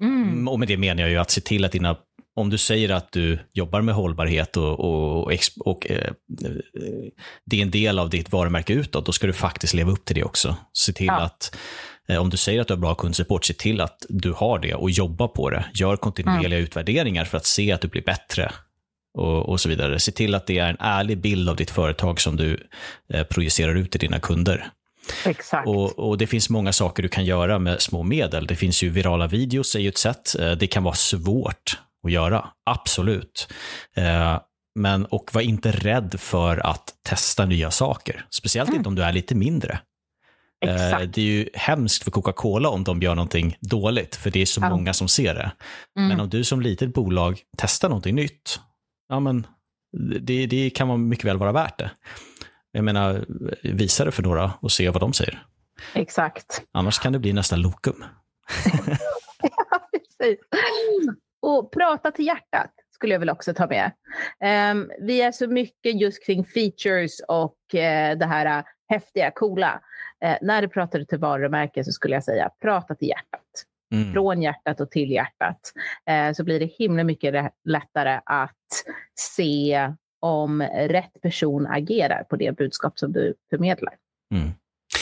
Mm. 0.01 0.47
Och 0.47 0.59
med 0.59 0.67
det 0.67 0.77
menar 0.77 1.01
jag 1.01 1.09
ju 1.09 1.17
att 1.17 1.31
se 1.31 1.41
till 1.41 1.65
att 1.65 1.71
dina, 1.71 1.95
om 2.39 2.49
du 2.49 2.57
säger 2.57 2.89
att 2.89 3.11
du 3.11 3.39
jobbar 3.53 3.81
med 3.81 3.95
hållbarhet 3.95 4.57
och, 4.57 4.79
och, 4.79 5.17
och, 5.27 5.33
och 5.65 5.91
eh, 5.91 6.11
det 7.45 7.57
är 7.57 7.61
en 7.61 7.71
del 7.71 7.99
av 7.99 8.09
ditt 8.09 8.31
varumärke 8.31 8.73
utåt, 8.73 9.05
då 9.05 9.11
ska 9.11 9.27
du 9.27 9.33
faktiskt 9.33 9.73
leva 9.73 9.91
upp 9.91 10.05
till 10.05 10.15
det 10.15 10.23
också. 10.23 10.55
Se 10.73 10.93
till 10.93 11.05
Ja. 11.07 11.21
att, 11.21 11.55
eh, 12.09 12.17
om 12.17 12.29
du 12.29 12.37
säger 12.37 12.61
att 12.61 12.67
du 12.67 12.73
har 12.73 12.79
bra 12.81 12.95
kundsupport, 12.95 13.45
se 13.45 13.53
till 13.53 13.81
att 13.81 14.05
du 14.09 14.31
har 14.33 14.59
det 14.59 14.73
och 14.73 14.89
jobba 14.91 15.27
på 15.27 15.49
det. 15.49 15.65
Gör 15.73 15.95
kontinuerliga 15.97 16.59
utvärderingar 16.59 17.25
för 17.25 17.37
att 17.37 17.45
se 17.45 17.71
att 17.71 17.81
du 17.81 17.87
blir 17.87 18.01
bättre 18.03 18.51
och, 19.17 19.49
och 19.49 19.59
så 19.59 19.69
vidare. 19.69 19.99
Se 19.99 20.11
till 20.11 20.35
att 20.35 20.47
det 20.47 20.57
är 20.59 20.69
en 20.69 20.77
ärlig 20.79 21.17
bild 21.21 21.49
av 21.49 21.55
ditt 21.55 21.71
företag 21.71 22.21
som 22.21 22.35
du 22.35 22.67
eh, 23.13 23.23
projicerar 23.23 23.75
ut 23.75 23.91
till 23.91 23.99
dina 23.99 24.19
kunder. 24.19 24.67
Exakt. 25.25 25.67
Och, 25.67 25.99
och 25.99 26.17
Det 26.17 26.27
finns 26.27 26.49
många 26.49 26.73
saker 26.73 27.03
du 27.03 27.09
kan 27.09 27.25
göra 27.25 27.59
med 27.59 27.81
små 27.81 28.03
medel. 28.03 28.47
Det 28.47 28.55
finns 28.55 28.83
ju 28.83 28.89
virala 28.89 29.27
videos, 29.27 29.75
är 29.75 29.79
ju 29.79 29.89
ett 29.89 29.97
sätt. 29.97 30.35
Eh, 30.39 30.51
Det 30.51 30.67
kan 30.67 30.83
vara 30.83 30.95
svårt 30.95 31.77
att 32.05 32.11
göra, 32.11 32.47
absolut. 32.65 33.53
Eh, 33.95 34.39
Men, 34.75 35.05
och 35.05 35.29
var 35.33 35.41
inte 35.41 35.71
rädd 35.71 36.15
för 36.19 36.57
att 36.57 36.93
testa 37.03 37.45
nya 37.45 37.71
saker. 37.71 38.25
Speciellt 38.29 38.73
inte 38.73 38.89
om 38.89 38.95
du 38.95 39.03
är 39.03 39.11
lite 39.13 39.35
mindre. 39.35 39.79
Eh. 40.65 40.99
Det 40.99 41.17
är 41.17 41.25
ju 41.25 41.49
hemskt 41.53 42.03
för 42.03 42.11
Coca-Cola 42.11 42.69
om 42.69 42.83
de 42.83 43.01
gör 43.01 43.15
någonting 43.15 43.57
dåligt, 43.61 44.15
för 44.15 44.31
det 44.31 44.41
är 44.41 44.45
så 44.45 44.61
Ja. 44.61 44.69
många 44.69 44.93
som 44.93 45.07
ser 45.07 45.33
det. 45.35 45.51
Mm. 45.97 46.09
Men 46.09 46.19
om 46.19 46.29
du 46.29 46.43
som 46.43 46.61
litet 46.61 46.93
bolag 46.93 47.41
testar 47.57 47.89
någonting 47.89 48.15
nytt, 48.15 48.59
ja 49.09 49.19
men 49.19 49.47
det, 50.21 50.45
det 50.45 50.69
kan 50.69 51.07
mycket 51.07 51.25
väl 51.25 51.37
vara 51.37 51.51
värt 51.51 51.77
det. 51.79 51.91
Jag 52.71 52.83
menar, 52.83 53.25
visa 53.63 54.05
det 54.05 54.11
för 54.11 54.23
några 54.23 54.53
och 54.59 54.71
se 54.71 54.89
vad 54.89 55.01
de 55.01 55.13
säger. 55.13 55.43
Exakt. 55.93 56.61
Annars 56.71 56.99
kan 56.99 57.13
det 57.13 57.19
bli 57.19 57.33
nästa 57.33 57.55
lokum. 57.55 58.03
Ja, 59.41 59.89
precis. 59.91 60.39
Och 61.41 61.71
prata 61.71 62.11
till 62.11 62.25
hjärtat 62.25 62.71
skulle 62.99 63.13
jag 63.13 63.19
väl 63.19 63.29
också 63.29 63.53
ta 63.53 63.67
med. 63.67 63.91
Ehm, 64.39 64.91
vi 65.01 65.21
är 65.21 65.31
så 65.31 65.47
mycket 65.47 66.01
just 66.01 66.25
kring 66.25 66.45
features 66.45 67.21
och 67.27 67.75
eh, 67.75 68.17
det 68.17 68.25
här 68.25 68.59
eh, 68.59 68.63
häftiga, 68.89 69.31
coola. 69.31 69.81
Eh, 70.25 70.37
när 70.41 70.61
du 70.61 70.67
pratar 70.67 71.03
till 71.03 71.17
varumärke 71.17 71.83
så 71.83 71.91
skulle 71.91 72.13
jag 72.13 72.23
säga 72.23 72.49
prata 72.61 72.95
till 72.95 73.07
hjärtat. 73.07 73.65
Mm. 73.93 74.13
Från 74.13 74.41
hjärtat 74.41 74.79
och 74.81 74.91
till 74.91 75.11
hjärtat. 75.11 75.59
Så 76.35 76.43
blir 76.43 76.59
det 76.59 76.65
himla 76.65 77.03
mycket 77.03 77.53
lättare 77.65 78.19
att 78.25 78.55
se 79.19 79.93
om 80.19 80.61
rätt 80.73 81.21
person 81.21 81.67
agerar 81.67 82.23
på 82.23 82.35
det 82.35 82.57
budskap 82.57 82.99
som 82.99 83.11
du 83.11 83.35
förmedlar. 83.49 83.93
Mm. 84.35 84.49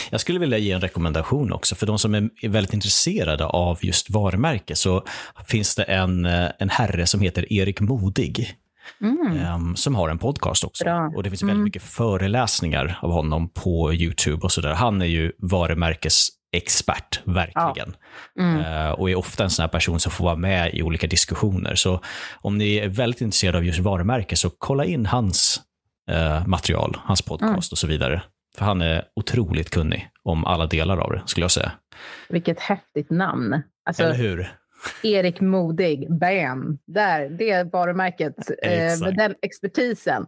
Jag 0.10 0.22
skulle 0.22 0.40
vilja 0.40 0.58
ge 0.58 0.72
en 0.72 0.82
rekommendation 0.82 1.54
också. 1.54 1.76
För 1.76 1.86
de 1.88 2.00
som 2.00 2.16
är 2.16 2.48
väldigt 2.50 2.74
intresserade 2.74 3.46
av 3.46 3.78
just 3.82 4.10
varumärke 4.10 4.76
så 4.76 5.04
finns 5.48 5.76
det 5.76 5.84
en, 5.84 6.26
eh, 6.26 6.50
en 6.60 6.70
herre 6.70 7.06
som 7.08 7.22
heter 7.22 7.54
Erik 7.54 7.80
Modig. 7.80 8.54
Mm. 9.02 9.38
em, 9.40 9.76
som 9.76 9.96
har 9.96 10.10
en 10.10 10.18
podcast 10.18 10.64
också. 10.64 10.84
Bra. 10.84 11.12
Och 11.16 11.24
det 11.24 11.30
finns 11.30 11.42
Mm. 11.44 11.56
väldigt 11.56 11.64
mycket 11.64 11.84
föreläsningar 11.84 13.00
av 13.02 13.12
honom 13.12 13.50
på 13.50 13.94
YouTube 13.94 14.42
och 14.42 14.52
sådär. 14.52 14.74
Han 14.74 15.02
är 15.02 15.06
ju 15.06 15.32
varumärkesexpert, 15.38 17.20
verkligen. 17.24 17.96
Mm. 18.40 18.60
Eh, 18.60 18.90
och 18.92 19.10
är 19.10 19.16
ofta 19.16 19.44
en 19.44 19.50
sån 19.50 19.64
här 19.64 19.68
person 19.70 20.00
som 20.00 20.12
får 20.12 20.26
vara 20.26 20.36
med 20.36 20.74
i 20.74 20.82
olika 20.84 21.08
diskussioner. 21.08 21.76
Så 21.76 22.00
om 22.36 22.58
ni 22.58 22.76
är 22.76 22.88
väldigt 22.88 23.22
intresserade 23.22 23.58
av 23.58 23.66
just 23.66 23.80
varumärke 23.80 24.36
så 24.36 24.50
kolla 24.58 24.86
in 24.86 25.06
hans 25.06 25.62
eh, 26.10 26.48
material, 26.48 26.98
hans 27.04 27.22
podcast 27.22 27.44
Mm. 27.44 27.56
och 27.72 27.78
så 27.78 27.88
vidare. 27.88 28.22
För 28.58 28.66
han 28.66 28.82
är 28.82 29.06
otroligt 29.16 29.70
kunnig 29.70 30.10
om 30.24 30.46
alla 30.46 30.66
delar 30.68 30.98
av 30.98 31.12
det, 31.12 31.22
skulle 31.26 31.44
jag 31.44 31.52
säga. 31.52 31.72
Vilket 32.30 32.60
häftigt 32.60 33.10
namn. 33.10 33.62
Alltså, 33.86 34.04
Eller 34.04 34.16
hur? 34.16 34.54
Erik 35.04 35.42
Modig, 35.42 36.08
bam! 36.20 36.78
Där, 36.88 37.30
det 37.30 37.50
är 37.52 37.64
varumärket 37.66 38.36
eh, 38.64 39.00
med 39.02 39.16
den 39.18 39.36
expertisen. 39.42 40.26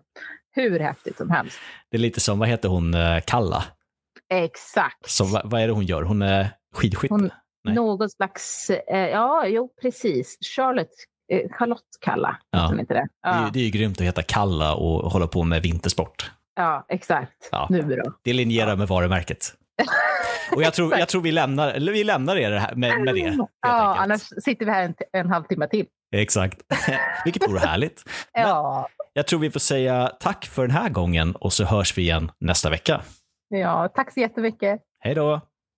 Hur 0.52 0.80
häftigt 0.80 1.18
som 1.18 1.30
helst. 1.30 1.60
Det 1.92 1.98
är 1.98 2.02
lite 2.02 2.20
som, 2.20 2.40
vad 2.40 2.48
heter 2.48 2.70
hon, 2.70 2.94
eh, 2.94 3.20
Kalla? 3.28 3.64
Exakt. 4.34 5.10
Så, 5.10 5.24
vad, 5.24 5.42
vad 5.50 5.62
är 5.62 5.68
det 5.68 5.74
hon 5.74 5.86
gör? 5.86 6.04
Hon 6.04 6.22
är 6.22 6.48
skidskytte? 6.76 7.14
Hon- 7.14 7.30
Nej. 7.64 7.76
Någon 7.76 8.10
slags, 8.10 8.70
eh, 8.70 9.08
ja, 9.10 9.46
jo 9.48 9.70
precis. 9.82 10.38
Charlotte, 10.56 10.90
eh, 11.32 11.50
Charlotte 11.52 11.82
Kalla, 12.02 12.38
Ja. 12.52 12.80
inte 12.80 12.94
det? 12.94 13.08
Det, 13.24 13.30
är, 13.30 13.42
Ja, 13.44 13.50
det 13.54 13.60
är 13.60 13.64
ju 13.64 13.70
grymt 13.70 13.98
att 14.02 14.08
heta 14.08 14.22
Kalla 14.22 14.74
och 14.76 15.12
hålla 15.12 15.28
på 15.28 15.44
med 15.44 15.62
vintersport. 15.62 16.32
Ja 16.64 16.86
exakt. 16.90 17.50
Ja. 17.52 17.68
Nu 17.70 17.82
då. 17.82 18.14
Det 18.24 18.34
linjerar 18.34 18.76
med 18.76 18.88
varumärket. 18.88 19.54
Och 20.56 20.64
jag 20.64 20.74
tror, 20.74 20.98
jag 21.00 21.08
tror 21.08 21.22
vi, 21.22 21.32
lämnar, 21.32 21.74
vi 21.92 22.04
lämnar 22.04 22.36
er 22.36 22.52
här 22.52 22.76
med, 22.76 23.02
med 23.02 23.16
det. 23.16 23.20
Ja, 23.20 23.28
enkelt. 23.30 23.48
annars 24.02 24.22
sitter 24.44 24.66
vi 24.66 24.72
här 24.72 24.84
en, 24.84 24.94
en 25.14 25.30
halvtimme 25.30 25.68
till. 25.68 25.86
Exakt. 26.16 26.60
Vilket 27.26 27.50
vore 27.50 27.60
härligt. 27.60 28.04
Men- 28.34 28.44
Ja, 28.48 28.90
Jag 29.14 29.28
tror 29.28 29.40
vi 29.40 29.52
får 29.52 29.60
säga 29.60 30.12
tack 30.20 30.46
för 30.46 30.62
den 30.62 30.72
här 30.76 30.90
gången 30.90 31.36
och 31.36 31.54
så 31.54 31.66
hörs 31.66 31.98
vi 31.98 32.02
igen 32.02 32.32
nästa 32.40 32.70
vecka. 32.70 33.02
ja, 33.50 33.90
tack 33.96 34.14
så 34.14 34.20
jättemycket. 34.20 34.80
Hej 35.00 35.16
då! 35.16 35.42